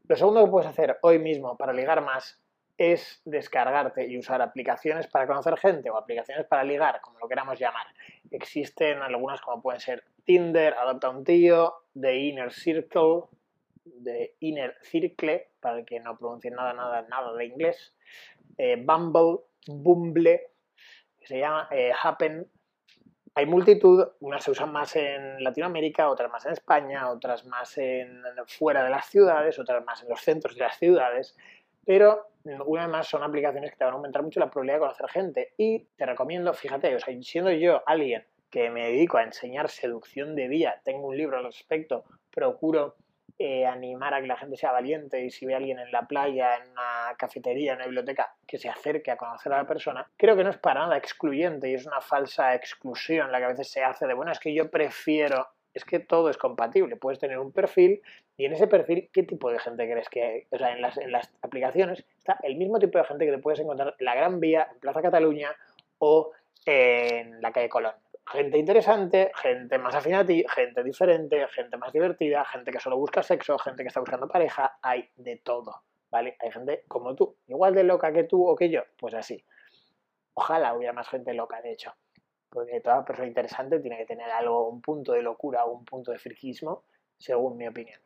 Lo 0.09 0.17
segundo 0.17 0.45
que 0.45 0.51
puedes 0.51 0.69
hacer 0.69 0.99
hoy 1.03 1.19
mismo 1.19 1.57
para 1.57 1.73
ligar 1.73 2.03
más 2.03 2.42
es 2.79 3.21
descargarte 3.25 4.07
y 4.07 4.19
usar 4.19 4.43
aplicaciones 4.43 5.07
para 5.07 5.27
conocer 5.27 5.59
gente 5.59 5.91
o 5.91 5.97
aplicaciones 5.97 6.47
para 6.47 6.65
ligar, 6.65 7.01
como 7.01 7.19
lo 7.19 7.29
queramos 7.29 7.59
llamar. 7.59 7.87
Existen 8.31 9.03
algunas 9.03 9.41
como 9.41 9.63
pueden 9.63 9.81
ser 9.81 10.05
Tinder, 10.25 10.75
Adopta 10.75 11.11
un 11.11 11.25
tío, 11.25 11.75
The 11.99 12.17
Inner 12.17 12.53
Circle, 12.53 13.25
The 14.05 14.37
Inner 14.41 14.77
Circle, 14.83 15.51
para 15.61 15.79
el 15.79 15.85
que 15.85 16.01
no 16.01 16.17
pronuncie 16.17 16.51
nada, 16.51 16.73
nada, 16.73 17.03
nada 17.03 17.33
de 17.35 17.45
inglés, 17.45 17.95
eh, 18.59 18.77
Bumble, 18.77 19.41
Bumble, 19.67 20.41
se 21.21 21.39
llama 21.39 21.69
eh, 21.71 21.93
Happen. 22.03 22.49
Hay 23.35 23.47
multitud, 23.47 24.07
unas 24.21 24.45
se 24.45 24.51
usan 24.51 24.73
más 24.73 24.95
en 24.95 25.43
Latinoamérica, 25.43 26.11
otras 26.11 26.31
más 26.31 26.45
en 26.45 26.53
España, 26.53 27.11
otras 27.11 27.47
más 27.47 27.79
fuera 28.47 28.85
de 28.85 28.91
las 28.91 29.07
ciudades, 29.07 29.59
otras 29.59 29.83
más 29.87 30.03
en 30.03 30.11
los 30.11 30.21
centros 30.21 30.55
de 30.55 30.61
las 30.61 30.77
ciudades, 30.77 31.35
pero 31.85 32.29
una 32.67 32.83
vez 32.83 32.91
más 32.91 33.09
son 33.09 33.23
aplicaciones 33.23 33.71
que 33.71 33.77
te 33.77 33.85
van 33.85 33.95
a 33.95 33.97
aumentar 33.97 34.23
mucho 34.23 34.41
la 34.41 34.51
probabilidad 34.51 34.77
de 34.77 34.81
conocer 34.81 35.09
gente. 35.09 35.53
Y 35.57 35.81
te 35.97 36.07
recomiendo, 36.07 36.53
fíjate, 36.55 36.95
o 36.95 36.99
sea, 36.99 37.15
siendo 37.23 37.53
yo 37.53 37.83
alguien 37.87 38.25
que 38.51 38.71
me 38.71 38.91
dedico 38.91 39.17
a 39.17 39.23
enseñar 39.23 39.69
seducción 39.71 40.35
de 40.35 40.49
día, 40.49 40.81
tengo 40.85 41.09
un 41.09 41.17
libro 41.17 41.39
al 41.39 41.45
respecto, 41.45 42.05
procuro 42.31 42.97
eh, 43.39 43.67
animar 43.67 44.13
a 44.13 44.21
que 44.21 44.27
la 44.27 44.37
gente 44.37 44.57
sea 44.57 44.73
valiente 44.73 45.25
y 45.25 45.31
si 45.31 45.47
ve 45.47 45.55
a 45.55 45.57
alguien 45.57 45.79
en 45.79 45.91
la 45.91 46.07
playa, 46.07 46.59
en 46.59 46.71
una 46.71 47.15
cafetería, 47.17 47.73
en 47.73 47.79
una 47.79 47.87
biblioteca, 47.87 48.37
que 48.47 48.59
se 48.59 48.69
acerque 48.69 49.11
a 49.11 49.17
conocer 49.17 49.53
a 49.53 49.57
la 49.57 49.67
persona, 49.67 50.07
creo 50.17 50.37
que 50.37 50.45
no 50.45 50.51
es 50.51 50.59
para 50.59 50.81
nada 50.81 50.99
excluyente 50.99 51.71
y 51.71 51.75
es 51.75 51.87
una 51.87 52.01
falsa 52.01 52.55
exclusión 52.55 53.33
la 53.33 53.39
que 53.39 53.45
a 53.45 53.49
veces 53.49 53.71
se 53.71 53.83
hace 53.83 54.07
de, 54.07 54.15
bueno, 54.15 54.33
es 54.33 54.39
que 54.39 54.55
yo 54.55 54.71
prefiero, 54.71 55.49
es 55.75 55.85
que 55.85 55.99
todo 55.99 56.29
es 56.31 56.37
compatible, 56.37 56.97
puedes 56.97 57.19
tener 57.19 57.39
un 57.39 57.53
perfil 57.53 58.03
y 58.37 58.45
en 58.45 58.53
ese 58.53 58.67
perfil, 58.67 59.09
¿qué 59.13 59.23
tipo 59.23 59.51
de 59.51 59.59
gente 59.59 59.91
crees 59.91 60.09
que 60.09 60.23
hay? 60.23 60.47
O 60.51 60.59
sea, 60.59 60.73
en 60.73 60.83
las, 60.83 60.99
en 60.99 61.13
las 61.13 61.33
aplicaciones 61.43 62.05
está 62.19 62.39
el 62.43 62.57
mismo 62.57 62.79
tipo 62.79 62.99
de 62.99 63.05
gente 63.05 63.27
que 63.27 63.33
te 63.33 63.39
puedes 63.39 63.61
encontrar 63.61 63.95
en 63.99 64.05
la 64.05 64.15
Gran 64.15 64.41
Vía, 64.41 64.69
en 64.73 64.81
Plaza 64.81 65.03
Cataluña 65.03 65.55
o 65.99 66.33
en 66.67 67.41
la 67.41 67.53
calle 67.53 67.69
Colón 67.69 67.95
gente 68.27 68.59
interesante, 68.59 69.33
gente 69.35 69.79
más 69.79 69.95
afín 69.95 70.15
a 70.15 70.25
ti, 70.25 70.45
gente 70.49 70.83
diferente, 70.83 71.47
gente 71.49 71.77
más 71.77 71.93
divertida, 71.93 72.45
gente 72.45 72.71
que 72.71 72.81
solo 72.81 72.97
busca 72.97 73.23
sexo, 73.23 73.59
gente 73.59 73.83
que 73.83 73.89
está 73.89 74.01
buscando 74.01 74.29
pareja, 74.29 74.79
hay 74.81 75.11
de 75.17 75.37
todo, 75.37 75.83
¿vale? 76.11 76.37
Hay 76.41 76.51
gente 76.51 76.85
como 76.89 77.15
tú, 77.15 77.37
igual 77.47 77.75
de 77.75 77.85
loca 77.85 78.13
que 78.13 78.25
tú 78.25 78.47
o 78.47 78.57
que 78.57 78.71
yo, 78.71 78.83
pues 78.99 79.15
así. 79.15 79.45
Ojalá 80.35 80.75
hubiera 80.75 80.93
más 80.93 81.09
gente 81.09 81.35
loca, 81.35 81.61
de 81.61 81.73
hecho, 81.73 81.95
porque 82.53 82.81
toda 82.81 83.05
persona 83.05 83.29
interesante 83.29 83.81
tiene 83.81 83.97
que 83.99 84.07
tener 84.07 84.31
algo, 84.31 84.69
un 84.69 84.81
punto 84.81 85.13
de 85.13 85.23
locura 85.23 85.65
o 85.65 85.73
un 85.73 85.85
punto 85.85 86.13
de 86.13 86.19
friquismo, 86.19 86.85
según 87.19 87.57
mi 87.57 87.67
opinión. 87.67 88.01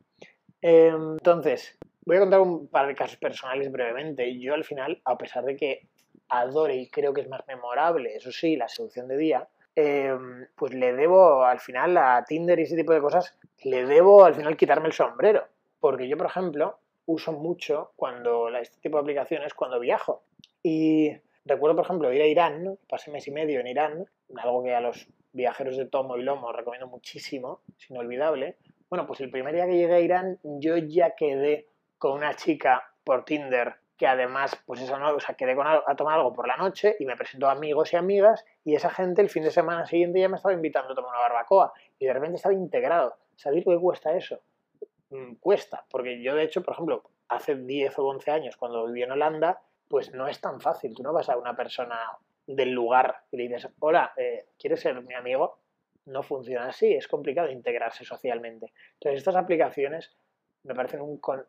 Em, 0.62 1.12
entonces, 1.12 1.76
voy 2.04 2.16
a 2.16 2.20
contar 2.20 2.40
un 2.40 2.68
par 2.68 2.86
de 2.86 2.94
casos 2.94 3.18
personales 3.18 3.70
brevemente. 3.70 4.38
Yo 4.38 4.54
al 4.54 4.64
final, 4.64 5.00
a 5.04 5.18
pesar 5.18 5.44
de 5.44 5.56
que 5.56 5.88
adore 6.28 6.76
y 6.76 6.88
creo 6.88 7.12
que 7.12 7.22
es 7.22 7.28
más 7.28 7.46
memorable, 7.46 8.14
eso 8.14 8.32
sí, 8.32 8.56
la 8.56 8.68
seducción 8.68 9.08
de 9.08 9.16
día, 9.16 9.48
Em, 9.78 10.46
pues 10.56 10.72
le 10.72 10.94
debo 10.94 11.44
al 11.44 11.60
final 11.60 11.98
a 11.98 12.24
Tinder 12.26 12.58
y 12.58 12.62
ese 12.62 12.76
tipo 12.76 12.94
de 12.94 13.00
cosas, 13.02 13.38
le 13.62 13.84
debo 13.84 14.24
al 14.24 14.34
final 14.34 14.56
quitarme 14.56 14.86
el 14.86 14.94
sombrero. 14.94 15.44
Porque 15.78 16.08
yo, 16.08 16.16
por 16.16 16.26
ejemplo, 16.26 16.78
uso 17.04 17.32
mucho 17.32 17.92
cuando 17.94 18.48
este 18.56 18.80
tipo 18.80 18.96
de 18.96 19.02
aplicaciones 19.02 19.52
cuando 19.52 19.78
viajo. 19.78 20.22
Y 20.62 21.12
recuerdo, 21.46 21.76
por 21.76 21.84
ejemplo, 21.84 22.12
ir 22.12 22.20
a 22.20 22.26
Irán, 22.26 22.78
pasé 22.88 23.10
mes 23.10 23.26
y 23.26 23.30
medio 23.30 23.60
en 23.60 23.66
Irán, 23.66 24.06
algo 24.36 24.62
que 24.62 24.74
a 24.74 24.80
los 24.80 25.08
viajeros 25.32 25.76
de 25.76 25.86
tomo 25.86 26.16
y 26.16 26.22
lomo 26.22 26.52
recomiendo 26.52 26.88
muchísimo, 26.88 27.62
es 27.78 27.90
inolvidable. 27.90 28.56
Bueno, 28.90 29.06
pues 29.06 29.20
el 29.20 29.30
primer 29.30 29.54
día 29.54 29.66
que 29.66 29.76
llegué 29.76 29.94
a 29.94 30.00
Irán, 30.00 30.38
yo 30.42 30.76
ya 30.76 31.14
quedé 31.14 31.68
con 31.98 32.12
una 32.12 32.34
chica 32.34 32.92
por 33.04 33.24
Tinder 33.24 33.76
que 33.96 34.06
además, 34.06 34.62
pues 34.66 34.82
eso 34.82 34.98
no, 34.98 35.14
o 35.14 35.20
sea, 35.20 35.34
quedé 35.36 35.56
con 35.56 35.66
a 35.66 35.96
tomar 35.96 36.18
algo 36.18 36.32
por 36.32 36.46
la 36.46 36.56
noche 36.56 36.96
y 36.98 37.06
me 37.06 37.16
presentó 37.16 37.48
amigos 37.48 37.92
y 37.92 37.96
amigas 37.96 38.44
y 38.62 38.74
esa 38.74 38.90
gente 38.90 39.22
el 39.22 39.30
fin 39.30 39.42
de 39.42 39.50
semana 39.50 39.86
siguiente 39.86 40.20
ya 40.20 40.28
me 40.28 40.36
estaba 40.36 40.54
invitando 40.54 40.92
a 40.92 40.94
tomar 40.94 41.10
una 41.10 41.20
barbacoa 41.20 41.72
y 41.98 42.06
de 42.06 42.12
repente 42.12 42.36
estaba 42.36 42.54
integrado. 42.54 43.16
¿Sabéis 43.36 43.64
que 43.64 43.78
cuesta 43.78 44.14
eso? 44.14 44.40
Mm, 45.10 45.36
cuesta, 45.36 45.84
porque 45.90 46.20
yo 46.22 46.34
de 46.34 46.42
hecho, 46.42 46.62
por 46.62 46.74
ejemplo, 46.74 47.02
hace 47.28 47.54
10 47.54 47.98
o 47.98 48.06
11 48.06 48.30
años 48.30 48.56
cuando 48.56 48.86
viví 48.86 49.02
en 49.02 49.12
Holanda, 49.12 49.62
pues 49.88 50.12
no 50.12 50.28
es 50.28 50.40
tan 50.40 50.60
fácil. 50.60 50.94
Tú 50.94 51.02
no 51.02 51.12
vas 51.12 51.28
a 51.28 51.36
una 51.36 51.56
persona 51.56 51.98
del 52.46 52.70
lugar 52.70 53.24
y 53.30 53.36
le 53.36 53.48
dices, 53.48 53.68
hola, 53.80 54.12
eh, 54.16 54.46
¿quieres 54.58 54.80
ser 54.80 55.00
mi 55.02 55.14
amigo? 55.14 55.58
No 56.06 56.22
funciona 56.22 56.68
así, 56.68 56.92
es 56.94 57.08
complicado 57.08 57.50
integrarse 57.50 58.04
socialmente. 58.04 58.72
Entonces 58.94 59.18
estas 59.18 59.36
aplicaciones 59.36 60.16
me 60.62 60.74
parecen 60.74 61.00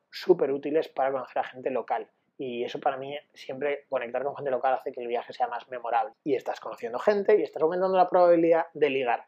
súper 0.09 0.51
útiles 0.51 0.89
para 0.89 1.11
conocer 1.11 1.39
a 1.39 1.43
gente 1.43 1.69
local 1.69 2.09
y 2.37 2.63
eso 2.63 2.79
para 2.79 2.97
mí 2.97 3.17
siempre 3.33 3.85
conectar 3.89 4.23
con 4.23 4.35
gente 4.35 4.51
local 4.51 4.75
hace 4.75 4.91
que 4.91 5.01
el 5.01 5.07
viaje 5.07 5.33
sea 5.33 5.47
más 5.47 5.67
memorable. 5.69 6.13
Y 6.23 6.35
estás 6.35 6.59
conociendo 6.59 6.99
gente 6.99 7.37
y 7.37 7.43
estás 7.43 7.63
aumentando 7.63 7.97
la 7.97 8.07
probabilidad 8.07 8.65
de 8.73 8.89
ligar. 8.89 9.25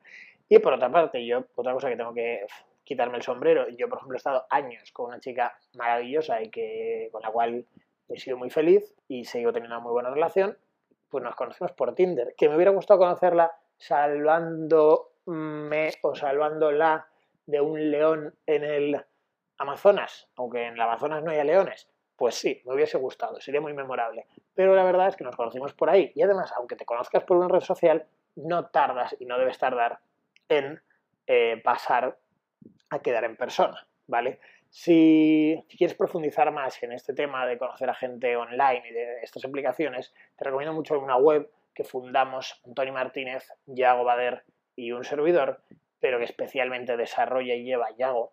Y 0.47 0.59
por 0.59 0.73
otra 0.73 0.91
parte, 0.91 1.25
yo, 1.25 1.45
otra 1.55 1.73
cosa 1.73 1.89
que 1.89 1.95
tengo 1.95 2.13
que 2.13 2.45
quitarme 2.83 3.17
el 3.17 3.23
sombrero, 3.23 3.67
yo 3.69 3.87
por 3.87 3.99
ejemplo 3.99 4.15
he 4.15 4.17
estado 4.17 4.45
años 4.49 4.91
con 4.91 5.07
una 5.07 5.19
chica 5.19 5.57
maravillosa 5.75 6.41
y 6.41 6.49
que 6.49 7.09
con 7.11 7.21
la 7.21 7.31
cual 7.31 7.65
he 8.09 8.19
sido 8.19 8.37
muy 8.37 8.49
feliz 8.49 8.95
y 9.07 9.25
sigo 9.25 9.53
teniendo 9.53 9.75
una 9.75 9.83
muy 9.83 9.91
buena 9.91 10.09
relación, 10.09 10.57
pues 11.09 11.23
nos 11.23 11.35
conocemos 11.35 11.71
por 11.73 11.95
Tinder. 11.95 12.33
Que 12.37 12.49
me 12.49 12.55
hubiera 12.55 12.71
gustado 12.71 12.99
conocerla 12.99 13.51
salvándome 13.77 15.91
o 16.01 16.15
salvándola 16.15 17.07
de 17.45 17.61
un 17.61 17.91
león 17.91 18.35
en 18.45 18.63
el 18.63 19.05
Amazonas, 19.57 20.27
aunque 20.35 20.65
en 20.65 20.73
el 20.73 20.81
Amazonas 20.81 21.23
no 21.23 21.31
haya 21.31 21.43
leones, 21.43 21.89
pues 22.15 22.35
sí, 22.35 22.61
me 22.65 22.73
hubiese 22.73 22.97
gustado, 22.97 23.39
sería 23.39 23.61
muy 23.61 23.73
memorable. 23.73 24.27
Pero 24.53 24.75
la 24.75 24.83
verdad 24.83 25.07
es 25.07 25.15
que 25.15 25.23
nos 25.23 25.35
conocimos 25.35 25.73
por 25.73 25.89
ahí 25.89 26.11
y 26.15 26.21
además, 26.21 26.51
aunque 26.57 26.75
te 26.75 26.85
conozcas 26.85 27.23
por 27.23 27.37
una 27.37 27.47
red 27.47 27.61
social, 27.61 28.05
no 28.35 28.67
tardas 28.67 29.15
y 29.19 29.25
no 29.25 29.37
debes 29.37 29.57
tardar 29.57 29.99
en 30.47 30.81
eh, 31.27 31.61
pasar 31.63 32.17
a 32.89 32.99
quedar 32.99 33.23
en 33.23 33.35
persona, 33.35 33.87
¿vale? 34.07 34.39
Si 34.69 35.65
quieres 35.77 35.95
profundizar 35.95 36.51
más 36.51 36.81
en 36.83 36.91
este 36.91 37.13
tema 37.13 37.47
de 37.47 37.57
conocer 37.57 37.89
a 37.89 37.95
gente 37.95 38.35
online 38.35 38.83
y 38.87 38.93
de 38.93 39.19
estas 39.21 39.43
aplicaciones, 39.43 40.13
te 40.37 40.45
recomiendo 40.45 40.73
mucho 40.73 40.99
una 40.99 41.17
web 41.17 41.49
que 41.73 41.83
fundamos 41.83 42.61
Antonio 42.65 42.93
Martínez, 42.93 43.47
Yago 43.65 44.03
Bader 44.03 44.43
y 44.75 44.91
un 44.91 45.03
servidor, 45.03 45.61
pero 45.99 46.19
que 46.19 46.25
especialmente 46.25 46.97
desarrolla 46.97 47.55
y 47.55 47.63
lleva 47.63 47.89
Yago, 47.97 48.31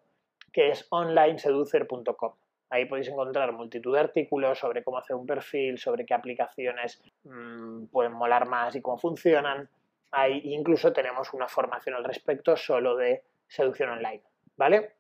que 0.52 0.71
es 0.71 0.87
onlineseducer.com. 0.90 2.35
Ahí 2.69 2.85
podéis 2.85 3.09
encontrar 3.09 3.52
multitud 3.52 3.95
de 3.95 4.00
artículos 4.00 4.59
sobre 4.59 4.83
cómo 4.83 4.99
hacer 4.99 5.16
un 5.16 5.26
perfil, 5.26 5.78
sobre 5.78 6.05
qué 6.05 6.14
aplicaciones 6.14 7.00
mm, 7.25 7.87
pueden 7.87 8.12
molar 8.12 8.47
más 8.47 8.75
y 8.75 8.83
cómo 8.83 8.99
funcionan. 8.99 9.71
Ahí 10.11 10.40
incluso 10.45 10.93
tenemos 10.93 11.33
una 11.33 11.49
formación 11.49 11.95
al 11.95 12.05
respecto 12.05 12.57
solo 12.57 12.97
de 12.97 13.23
seducción 13.47 13.90
online, 13.90 14.23
¿vale? 14.57 14.96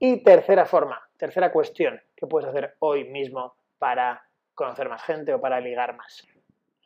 Y 0.00 0.22
tercera 0.22 0.64
forma, 0.64 1.08
tercera 1.16 1.50
cuestión 1.50 2.00
que 2.14 2.26
puedes 2.28 2.48
hacer 2.48 2.76
hoy 2.78 3.04
mismo 3.04 3.56
para 3.78 4.22
conocer 4.54 4.88
más 4.88 5.02
gente 5.02 5.34
o 5.34 5.40
para 5.40 5.60
ligar 5.60 5.96
más. 5.96 6.24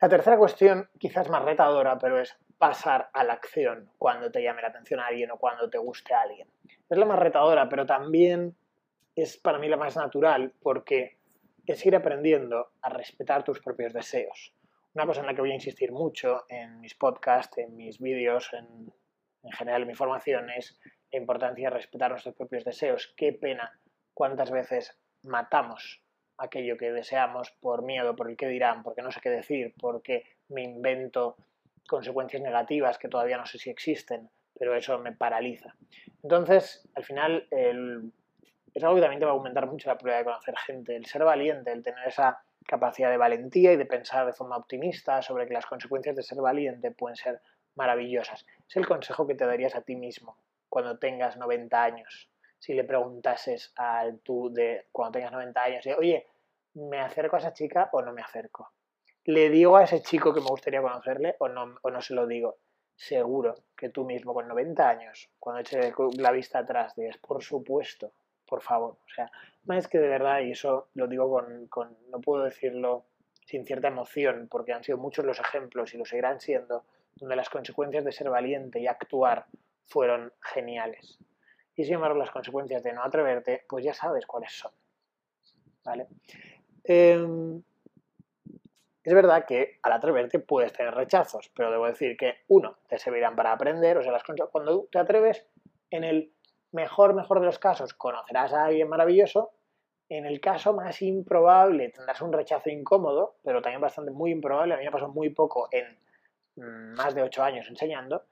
La 0.01 0.09
tercera 0.09 0.37
cuestión, 0.37 0.89
quizás 0.97 1.29
más 1.29 1.43
retadora, 1.43 1.97
pero 1.99 2.19
es 2.19 2.35
pasar 2.57 3.09
a 3.13 3.23
la 3.23 3.33
acción 3.33 3.91
cuando 3.99 4.31
te 4.31 4.41
llame 4.41 4.63
la 4.63 4.69
atención 4.69 4.99
a 4.99 5.07
alguien 5.07 5.29
o 5.29 5.37
cuando 5.37 5.69
te 5.69 5.77
guste 5.77 6.13
alguien. 6.13 6.47
Es 6.89 6.97
la 6.97 7.05
más 7.05 7.19
retadora, 7.19 7.69
pero 7.69 7.85
también 7.85 8.55
es 9.15 9.37
para 9.37 9.59
mí 9.59 9.67
la 9.67 9.77
más 9.77 9.95
natural 9.95 10.51
porque 10.61 11.17
es 11.67 11.85
ir 11.85 11.95
aprendiendo 11.95 12.71
a 12.81 12.89
respetar 12.89 13.43
tus 13.43 13.59
propios 13.59 13.93
deseos. 13.93 14.53
Una 14.95 15.05
cosa 15.05 15.21
en 15.21 15.27
la 15.27 15.35
que 15.35 15.41
voy 15.41 15.51
a 15.51 15.55
insistir 15.55 15.91
mucho 15.91 16.45
en 16.49 16.79
mis 16.79 16.95
podcasts, 16.95 17.59
en 17.59 17.75
mis 17.75 17.99
vídeos, 17.99 18.51
en, 18.53 18.91
en 19.43 19.51
general 19.51 19.83
en 19.83 19.87
mi 19.87 19.93
formación 19.93 20.49
es 20.49 20.79
la 20.83 21.02
importancia 21.17 21.69
de 21.69 21.75
respetar 21.75 22.11
nuestros 22.11 22.35
propios 22.35 22.63
deseos. 22.63 23.13
Qué 23.15 23.33
pena 23.33 23.79
cuántas 24.13 24.51
veces 24.51 24.97
matamos 25.23 26.01
aquello 26.37 26.77
que 26.77 26.91
deseamos 26.91 27.51
por 27.59 27.83
miedo, 27.83 28.15
por 28.15 28.29
el 28.29 28.37
que 28.37 28.47
dirán, 28.47 28.83
porque 28.83 29.01
no 29.01 29.11
sé 29.11 29.21
qué 29.21 29.29
decir, 29.29 29.73
porque 29.79 30.25
me 30.49 30.63
invento 30.63 31.37
consecuencias 31.87 32.41
negativas 32.41 32.97
que 32.97 33.07
todavía 33.07 33.37
no 33.37 33.45
sé 33.45 33.59
si 33.59 33.69
existen, 33.69 34.29
pero 34.57 34.75
eso 34.75 34.97
me 34.99 35.11
paraliza. 35.11 35.75
Entonces, 36.21 36.87
al 36.95 37.03
final, 37.03 37.47
el 37.51 38.11
es 38.73 38.83
algo 38.83 38.95
que 38.95 39.01
también 39.01 39.19
te 39.19 39.25
va 39.25 39.31
a 39.31 39.35
aumentar 39.35 39.67
mucho 39.67 39.87
la 39.87 39.97
probabilidad 39.97 40.19
de 40.19 40.31
conocer 40.31 40.55
gente, 40.65 40.95
el 40.95 41.05
ser 41.05 41.23
valiente, 41.23 41.71
el 41.71 41.83
tener 41.83 42.07
esa 42.07 42.41
capacidad 42.65 43.11
de 43.11 43.17
valentía 43.17 43.73
y 43.73 43.77
de 43.77 43.85
pensar 43.85 44.25
de 44.25 44.33
forma 44.33 44.57
optimista 44.57 45.21
sobre 45.21 45.47
que 45.47 45.53
las 45.53 45.65
consecuencias 45.65 46.15
de 46.15 46.23
ser 46.23 46.39
valiente 46.39 46.89
pueden 46.89 47.15
ser 47.15 47.41
maravillosas. 47.75 48.45
Es 48.67 48.75
el 48.75 48.87
consejo 48.87 49.27
que 49.27 49.35
te 49.35 49.45
darías 49.45 49.75
a 49.75 49.81
ti 49.81 49.95
mismo 49.95 50.37
cuando 50.73 50.97
tengas 50.97 51.37
90 51.37 51.83
años. 51.83 52.31
Si 52.57 52.73
le 52.73 52.83
preguntases 52.83 53.71
al 53.75 54.21
tú 54.21 54.51
de 54.51 54.87
cuando 54.91 55.19
tengas 55.19 55.31
90 55.31 55.63
años, 55.63 55.85
oye, 55.99 56.25
¿me 56.73 56.99
acerco 56.99 57.35
a 57.35 57.39
esa 57.39 57.53
chica 57.53 57.89
o 57.91 58.01
no 58.01 58.11
me 58.11 58.23
acerco? 58.23 58.71
¿Le 59.25 59.51
digo 59.51 59.77
a 59.77 59.83
ese 59.83 60.01
chico 60.01 60.33
que 60.33 60.39
me 60.41 60.47
gustaría 60.47 60.81
conocerle 60.81 61.35
o 61.37 61.47
no, 61.47 61.75
o 61.79 61.91
no 61.91 62.01
se 62.01 62.15
lo 62.15 62.25
digo? 62.25 62.57
Seguro 62.95 63.53
que 63.77 63.89
tú 63.89 64.03
mismo 64.03 64.33
con 64.33 64.47
90 64.47 64.89
años, 64.89 65.29
cuando 65.39 65.61
eches 65.61 65.93
la 66.17 66.31
vista 66.31 66.57
atrás, 66.57 66.95
dices, 66.95 67.19
por 67.19 67.43
supuesto, 67.43 68.11
por 68.47 68.63
favor. 68.63 68.97
O 69.05 69.13
sea, 69.13 69.29
más 69.65 69.87
que 69.87 69.99
de 69.99 70.07
verdad, 70.07 70.39
y 70.39 70.53
eso 70.53 70.87
lo 70.95 71.05
digo 71.05 71.29
con, 71.29 71.67
con, 71.67 71.95
no 72.09 72.19
puedo 72.19 72.45
decirlo 72.45 73.05
sin 73.45 73.63
cierta 73.63 73.89
emoción, 73.89 74.47
porque 74.49 74.73
han 74.73 74.83
sido 74.83 74.97
muchos 74.97 75.23
los 75.23 75.39
ejemplos 75.39 75.93
y 75.93 75.99
lo 75.99 76.05
seguirán 76.05 76.41
siendo, 76.41 76.83
donde 77.17 77.35
las 77.35 77.51
consecuencias 77.51 78.03
de 78.03 78.11
ser 78.11 78.31
valiente 78.31 78.79
y 78.79 78.87
actuar 78.87 79.45
fueron 79.87 80.31
geniales. 80.41 81.19
Y 81.75 81.83
sin 81.83 81.95
embargo, 81.95 82.17
las 82.17 82.31
consecuencias 82.31 82.83
de 82.83 82.93
no 82.93 83.03
atreverte, 83.03 83.65
pues 83.67 83.83
ya 83.83 83.93
sabes 83.93 84.25
cuáles 84.25 84.51
son. 84.53 84.71
¿Vale? 85.83 86.07
Em, 86.83 87.61
es 89.03 89.13
verdad 89.13 89.45
que 89.45 89.79
al 89.81 89.93
atreverte 89.93 90.39
puedes 90.39 90.71
tener 90.71 90.93
rechazos, 90.93 91.51
pero 91.55 91.71
debo 91.71 91.87
decir 91.87 92.15
que, 92.15 92.43
uno, 92.47 92.77
te 92.87 92.97
servirán 92.97 93.35
para 93.35 93.51
aprender, 93.51 93.97
o 93.97 94.03
sea, 94.03 94.11
las 94.11 94.23
cuando 94.23 94.87
te 94.91 94.99
atreves, 94.99 95.45
en 95.89 96.03
el 96.03 96.33
mejor, 96.71 97.13
mejor 97.13 97.39
de 97.39 97.45
los 97.45 97.59
casos, 97.59 97.93
conocerás 97.93 98.53
a 98.53 98.65
alguien 98.65 98.87
maravilloso, 98.87 99.51
en 100.09 100.25
el 100.25 100.39
caso 100.39 100.73
más 100.73 101.01
improbable 101.01 101.89
tendrás 101.89 102.21
un 102.21 102.33
rechazo 102.33 102.69
incómodo, 102.69 103.37
pero 103.43 103.61
también 103.61 103.81
bastante 103.81 104.11
muy 104.11 104.31
improbable, 104.31 104.73
a 104.73 104.77
mí 104.77 104.85
me 104.85 104.91
pasó 104.91 105.09
muy 105.09 105.29
poco 105.29 105.69
en 105.71 105.97
mm, 106.55 106.95
más 106.95 107.15
de 107.15 107.23
ocho 107.23 107.43
años 107.43 107.67
enseñando, 107.67 108.23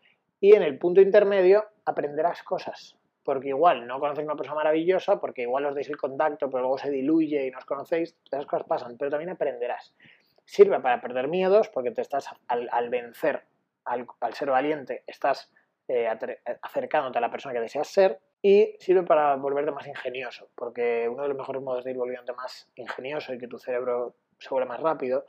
y 0.42 0.56
en 0.56 0.64
el 0.64 0.78
punto 0.78 1.00
intermedio 1.00 1.64
aprenderás 1.86 2.42
cosas, 2.44 2.98
porque 3.24 3.50
igual 3.50 3.86
no 3.88 4.00
conoces 4.00 4.24
a 4.24 4.26
una 4.26 4.36
persona 4.36 4.56
maravillosa, 4.56 5.20
porque 5.22 5.44
igual 5.44 5.68
os 5.68 5.76
deis 5.76 5.88
el 5.88 5.98
contacto, 5.98 6.50
pero 6.50 6.64
luego 6.64 6.80
se 6.80 6.90
diluye 6.90 7.46
y 7.46 7.52
no 7.52 7.60
os 7.60 7.66
conocéis, 7.66 8.18
esas 8.26 8.48
cosas 8.48 8.68
pasan, 8.68 8.98
pero 8.98 9.12
también 9.12 9.30
aprenderás. 9.30 9.96
Sirve 10.44 10.80
para 10.80 11.00
perder 11.00 11.28
miedos, 11.28 11.70
porque 11.70 11.92
te 11.92 12.02
estás 12.02 12.28
al, 12.48 12.90
vencer, 12.90 13.44
al, 13.86 14.08
ser 14.34 14.50
valiente, 14.50 15.04
estás 15.06 15.52
eh, 15.88 16.10
acercándote 16.64 17.20
a 17.20 17.22
la 17.22 17.32
persona 17.32 17.54
que 17.54 17.62
deseas 17.62 17.88
ser, 17.88 18.20
y 18.42 18.76
sirve 18.80 19.04
para 19.04 19.36
volverte 19.36 19.72
más 19.72 19.86
ingenioso, 19.86 20.50
porque 20.56 21.08
uno 21.08 21.22
de 21.22 21.30
los 21.30 21.38
mejores 21.38 21.62
modos 21.62 21.84
de 21.84 21.92
ir 21.92 21.98
volviéndote 21.98 22.34
más 22.34 22.68
ingenioso 22.76 23.32
y 23.32 23.38
que 23.38 23.48
tu 23.48 23.60
cerebro 23.60 24.16
se 24.40 24.50
vuelva 24.50 24.70
más 24.70 24.82
rápido 24.82 25.24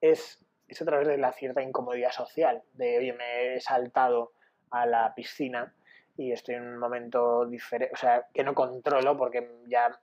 es, 0.00 0.42
es 0.66 0.80
a 0.80 0.84
través 0.86 1.06
de 1.06 1.18
la 1.18 1.32
cierta 1.32 1.62
incomodidad 1.62 2.12
social, 2.12 2.62
de, 2.72 2.96
oye, 2.96 3.12
me 3.12 3.56
he 3.56 3.60
saltado 3.60 4.32
a 4.74 4.86
la 4.86 5.14
piscina 5.14 5.72
y 6.16 6.32
estoy 6.32 6.56
en 6.56 6.66
un 6.66 6.78
momento 6.78 7.46
diferente, 7.46 7.94
o 7.94 7.96
sea, 7.96 8.26
que 8.32 8.42
no 8.42 8.54
controlo 8.54 9.16
porque 9.16 9.62
ya 9.66 9.98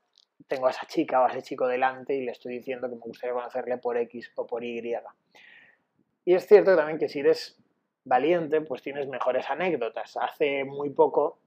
tengo 0.48 0.68
a 0.68 0.72
esa 0.72 0.86
chica 0.86 1.22
o 1.22 1.26
a 1.26 1.30
ese 1.30 1.42
chico 1.42 1.68
delante 1.68 2.16
y 2.16 2.26
le 2.26 2.32
estoy 2.32 2.58
diciendo 2.58 2.90
que 2.90 2.96
me 2.96 3.02
gustaría 3.02 3.34
conocerle 3.34 3.78
por 3.78 3.98
X 3.98 4.32
o 4.36 4.48
por 4.48 4.64
Y. 4.64 4.96
Y 6.26 6.34
es 6.34 6.48
cierto 6.48 6.76
también 6.76 6.98
que 6.98 7.10
si 7.10 7.20
eres 7.20 7.58
valiente, 8.04 8.62
pues 8.62 8.82
tienes 8.82 9.08
mejores 9.08 9.50
anécdotas. 9.50 10.18
Hace 10.18 10.64
muy 10.66 10.90
poco 10.90 11.40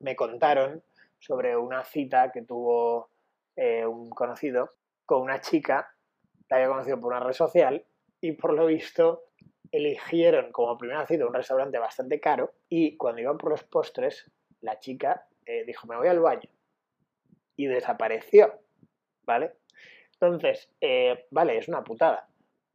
me 0.00 0.16
contaron 0.16 0.82
sobre 1.18 1.56
una 1.56 1.84
cita 1.84 2.32
que 2.32 2.42
tuvo 2.42 3.10
eh, 3.56 3.86
un 3.86 4.10
conocido 4.10 4.74
con 5.06 5.22
una 5.22 5.40
chica, 5.40 5.94
la 6.48 6.56
había 6.56 6.68
conocido 6.68 7.00
por 7.00 7.12
una 7.12 7.20
red 7.20 7.32
social 7.32 7.84
y 8.20 8.32
por 8.32 8.54
lo 8.54 8.66
visto 8.66 9.24
eligieron 9.72 10.52
como 10.52 10.78
primera 10.78 11.06
cita 11.06 11.26
un 11.26 11.34
restaurante 11.34 11.78
bastante 11.78 12.20
caro 12.20 12.52
y 12.68 12.96
cuando 12.96 13.22
iban 13.22 13.38
por 13.38 13.50
los 13.50 13.64
postres, 13.64 14.30
la 14.60 14.78
chica 14.78 15.26
eh, 15.46 15.64
dijo, 15.64 15.86
me 15.88 15.96
voy 15.96 16.08
al 16.08 16.20
baño. 16.20 16.48
Y 17.56 17.66
desapareció, 17.66 18.60
¿vale? 19.24 19.54
Entonces, 20.12 20.70
eh, 20.80 21.26
vale, 21.30 21.58
es 21.58 21.68
una 21.68 21.82
putada. 21.82 22.28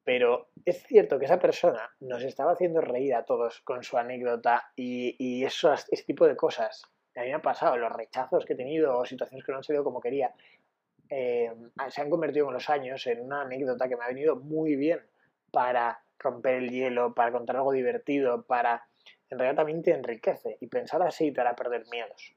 Pero 0.03 0.49
es 0.65 0.83
cierto 0.83 1.19
que 1.19 1.25
esa 1.25 1.39
persona 1.39 1.89
nos 1.99 2.23
estaba 2.23 2.53
haciendo 2.53 2.81
reír 2.81 3.13
a 3.15 3.25
todos 3.25 3.61
con 3.61 3.83
su 3.83 3.97
anécdota 3.97 4.71
y, 4.75 5.15
y 5.19 5.43
eso, 5.43 5.73
ese 5.73 6.03
tipo 6.03 6.25
de 6.25 6.35
cosas. 6.35 6.83
A 7.15 7.21
mí 7.21 7.27
me 7.27 7.33
ha 7.33 7.41
pasado, 7.41 7.77
los 7.77 7.91
rechazos 7.91 8.45
que 8.45 8.53
he 8.53 8.55
tenido 8.55 8.97
o 8.97 9.05
situaciones 9.05 9.45
que 9.45 9.51
no 9.51 9.57
han 9.57 9.63
salido 9.63 9.83
como 9.83 9.99
quería, 9.99 10.33
eh, 11.09 11.51
se 11.89 12.01
han 12.01 12.09
convertido 12.09 12.45
con 12.45 12.53
los 12.53 12.69
años 12.69 13.05
en 13.07 13.21
una 13.21 13.41
anécdota 13.41 13.87
que 13.87 13.95
me 13.95 14.03
ha 14.03 14.09
venido 14.09 14.35
muy 14.35 14.75
bien 14.75 14.99
para 15.51 16.01
romper 16.19 16.55
el 16.55 16.69
hielo, 16.69 17.13
para 17.13 17.31
contar 17.31 17.57
algo 17.57 17.71
divertido, 17.71 18.43
para... 18.43 18.87
En 19.29 19.39
realidad 19.39 19.57
también 19.57 19.83
te 19.83 19.91
enriquece 19.91 20.57
y 20.61 20.67
pensar 20.67 21.01
así 21.01 21.31
te 21.31 21.41
hará 21.41 21.55
perder 21.55 21.83
miedos. 21.91 22.33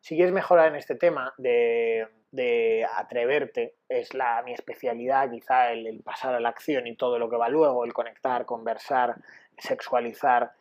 Si 0.00 0.14
quieres 0.16 0.34
mejorar 0.34 0.68
en 0.68 0.76
este 0.76 0.94
tema 0.94 1.32
de, 1.38 2.06
de 2.30 2.84
atreverte, 2.96 3.76
es 3.88 4.12
la, 4.12 4.42
mi 4.42 4.52
especialidad, 4.52 5.30
quizá 5.30 5.70
el, 5.70 6.02
pasar 6.02 6.34
a 6.34 6.40
la 6.40 6.48
acción 6.48 6.86
y 6.86 6.96
todo 6.96 7.18
lo 7.18 7.30
que 7.30 7.36
va 7.36 7.48
luego, 7.48 7.84
el 7.84 7.92
conectar, 7.92 8.44
conversar, 8.44 9.14
sexualizar, 9.56 10.52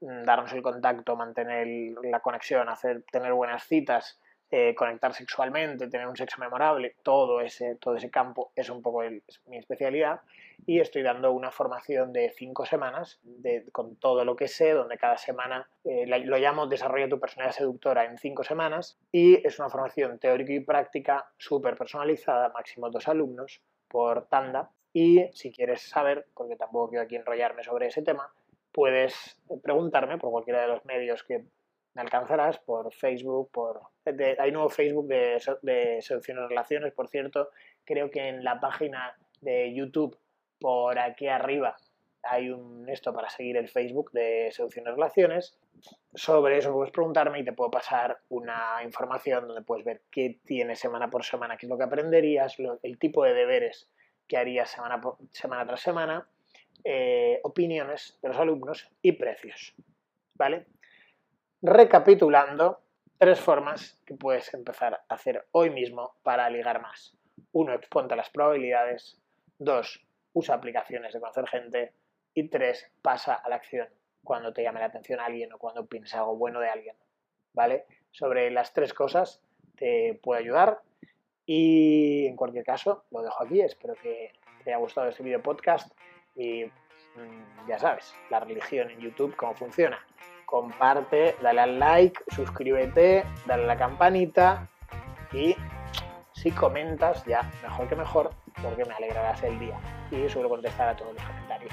mm, 0.00 0.22
darnos 0.22 0.52
el 0.52 0.62
contacto, 0.62 1.16
mantener 1.16 1.66
la 2.02 2.20
conexión, 2.20 2.68
hacer, 2.68 3.02
tener 3.10 3.32
buenas 3.32 3.64
citas, 3.64 4.20
eh, 4.52 4.74
conectar 4.74 5.14
sexualmente, 5.14 5.88
tener 5.88 6.08
un 6.08 6.16
sexo 6.16 6.40
memorable, 6.40 6.96
todo 7.04 7.40
ese, 7.40 7.76
todo 7.76 7.94
ese 7.94 8.10
campo 8.10 8.50
es 8.56 8.68
un 8.68 8.82
poco 8.82 9.02
mi 9.46 9.56
especialidad. 9.56 10.22
Y 10.66 10.80
estoy 10.80 11.02
dando 11.02 11.32
una 11.32 11.50
formación 11.50 12.12
de 12.12 12.30
cinco 12.30 12.66
semanas 12.66 13.20
con 13.72 13.96
todo 13.96 14.24
lo 14.24 14.36
que 14.36 14.48
sé, 14.48 14.72
donde 14.72 14.98
cada 14.98 15.16
semana 15.16 15.70
eh, 15.84 16.04
lo 16.06 16.36
llamo 16.36 16.66
Desarrolla 16.66 17.08
tu 17.08 17.20
personalidad 17.20 17.56
seductora 17.56 18.04
en 18.04 18.18
cinco 18.18 18.42
semanas. 18.42 18.98
Y 19.12 19.46
es 19.46 19.58
una 19.58 19.70
formación 19.70 20.18
teórica 20.18 20.52
y 20.52 20.60
práctica 20.60 21.30
súper 21.38 21.76
personalizada, 21.76 22.48
máximo 22.50 22.90
dos 22.90 23.06
alumnos 23.08 23.62
por 23.88 24.26
tanda. 24.26 24.70
Y 24.92 25.28
si 25.32 25.52
quieres 25.52 25.82
saber, 25.82 26.26
porque 26.34 26.56
tampoco 26.56 26.90
quiero 26.90 27.04
aquí 27.04 27.16
enrollarme 27.16 27.62
sobre 27.62 27.86
ese 27.86 28.02
tema, 28.02 28.32
puedes 28.72 29.38
preguntarme 29.62 30.18
por 30.18 30.30
cualquiera 30.30 30.62
de 30.62 30.68
los 30.68 30.84
medios 30.84 31.22
que 31.22 31.44
me 31.94 32.02
alcanzarás 32.02 32.58
por 32.58 32.92
Facebook, 32.92 33.50
por... 33.50 33.80
hay 34.38 34.52
nuevo 34.52 34.68
Facebook 34.68 35.06
de, 35.06 35.40
de 35.62 36.00
relaciones, 36.48 36.92
por 36.92 37.08
cierto. 37.08 37.50
Creo 37.84 38.10
que 38.10 38.28
en 38.28 38.44
la 38.44 38.60
página 38.60 39.16
de 39.40 39.72
YouTube, 39.74 40.18
por 40.58 40.98
aquí 40.98 41.28
arriba, 41.28 41.76
hay 42.22 42.50
un 42.50 42.88
esto 42.88 43.12
para 43.12 43.30
seguir 43.30 43.56
el 43.56 43.68
Facebook 43.68 44.12
de 44.12 44.50
seducciones 44.52 44.94
relaciones. 44.94 45.58
Sobre 46.14 46.58
eso 46.58 46.72
puedes 46.72 46.92
preguntarme 46.92 47.40
y 47.40 47.44
te 47.44 47.52
puedo 47.52 47.70
pasar 47.70 48.18
una 48.28 48.82
información 48.84 49.46
donde 49.46 49.62
puedes 49.62 49.84
ver 49.84 50.02
qué 50.10 50.38
tienes 50.44 50.78
semana 50.78 51.08
por 51.08 51.24
semana, 51.24 51.56
qué 51.56 51.66
es 51.66 51.70
lo 51.70 51.78
que 51.78 51.84
aprenderías, 51.84 52.56
el 52.82 52.98
tipo 52.98 53.24
de 53.24 53.34
deberes 53.34 53.88
que 54.28 54.36
harías 54.36 54.70
semana, 54.70 55.00
por, 55.00 55.16
semana 55.32 55.66
tras 55.66 55.80
semana, 55.80 56.28
eh, 56.84 57.40
opiniones 57.42 58.18
de 58.22 58.28
los 58.28 58.38
alumnos 58.38 58.88
y 59.02 59.12
precios. 59.12 59.74
¿Vale? 60.34 60.66
Recapitulando, 61.62 62.80
tres 63.20 63.38
formas 63.38 64.00
que 64.06 64.14
puedes 64.14 64.52
empezar 64.54 64.94
a 65.06 65.14
hacer 65.14 65.46
hoy 65.52 65.68
mismo 65.68 66.14
para 66.22 66.48
ligar 66.48 66.80
más. 66.80 67.14
Uno, 67.52 67.74
exponte 67.74 68.16
las 68.16 68.30
probabilidades. 68.30 69.20
Dos, 69.58 70.02
usa 70.32 70.54
aplicaciones 70.54 71.12
de 71.12 71.20
conocer 71.20 71.46
gente. 71.46 71.92
Y 72.32 72.48
tres, 72.48 72.90
pasa 73.02 73.34
a 73.34 73.50
la 73.50 73.56
acción 73.56 73.88
cuando 74.24 74.54
te 74.54 74.62
llame 74.62 74.80
la 74.80 74.86
atención 74.86 75.20
a 75.20 75.26
alguien 75.26 75.52
o 75.52 75.58
cuando 75.58 75.84
pienses 75.84 76.14
algo 76.14 76.34
bueno 76.36 76.60
de 76.60 76.70
alguien. 76.70 76.96
¿Vale? 77.52 77.84
Sobre 78.10 78.50
las 78.50 78.72
tres 78.72 78.94
cosas 78.94 79.42
te 79.76 80.18
puede 80.22 80.40
ayudar. 80.40 80.80
Y 81.44 82.26
en 82.26 82.36
cualquier 82.36 82.64
caso, 82.64 83.04
lo 83.10 83.20
dejo 83.20 83.44
aquí. 83.44 83.60
Espero 83.60 83.96
que 83.96 84.32
te 84.64 84.70
haya 84.70 84.78
gustado 84.78 85.10
este 85.10 85.22
video 85.22 85.42
podcast. 85.42 85.92
Y 86.36 86.64
mm, 86.64 87.68
ya 87.68 87.78
sabes, 87.78 88.14
la 88.30 88.40
religión 88.40 88.90
en 88.90 88.98
YouTube, 88.98 89.36
cómo 89.36 89.54
funciona 89.54 90.06
comparte, 90.50 91.36
dale 91.40 91.60
al 91.60 91.78
like, 91.78 92.20
suscríbete, 92.34 93.24
dale 93.46 93.64
a 93.64 93.66
la 93.66 93.76
campanita 93.76 94.66
y 95.32 95.54
si 96.32 96.50
comentas 96.50 97.24
ya 97.24 97.48
mejor 97.62 97.88
que 97.88 97.96
mejor 97.96 98.30
porque 98.60 98.84
me 98.84 98.94
alegrarás 98.94 99.42
el 99.44 99.58
día 99.60 99.78
y 100.10 100.28
suelo 100.28 100.48
contestar 100.48 100.88
a 100.88 100.96
todos 100.96 101.14
los 101.14 101.22
comentarios. 101.22 101.72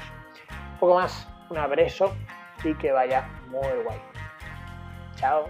Un 0.73 0.79
poco 0.79 0.95
más, 0.95 1.27
un 1.49 1.57
abrazo 1.57 2.13
y 2.63 2.75
que 2.75 2.91
vaya 2.91 3.27
muy 3.49 3.83
guay. 3.83 3.99
Chao. 5.15 5.49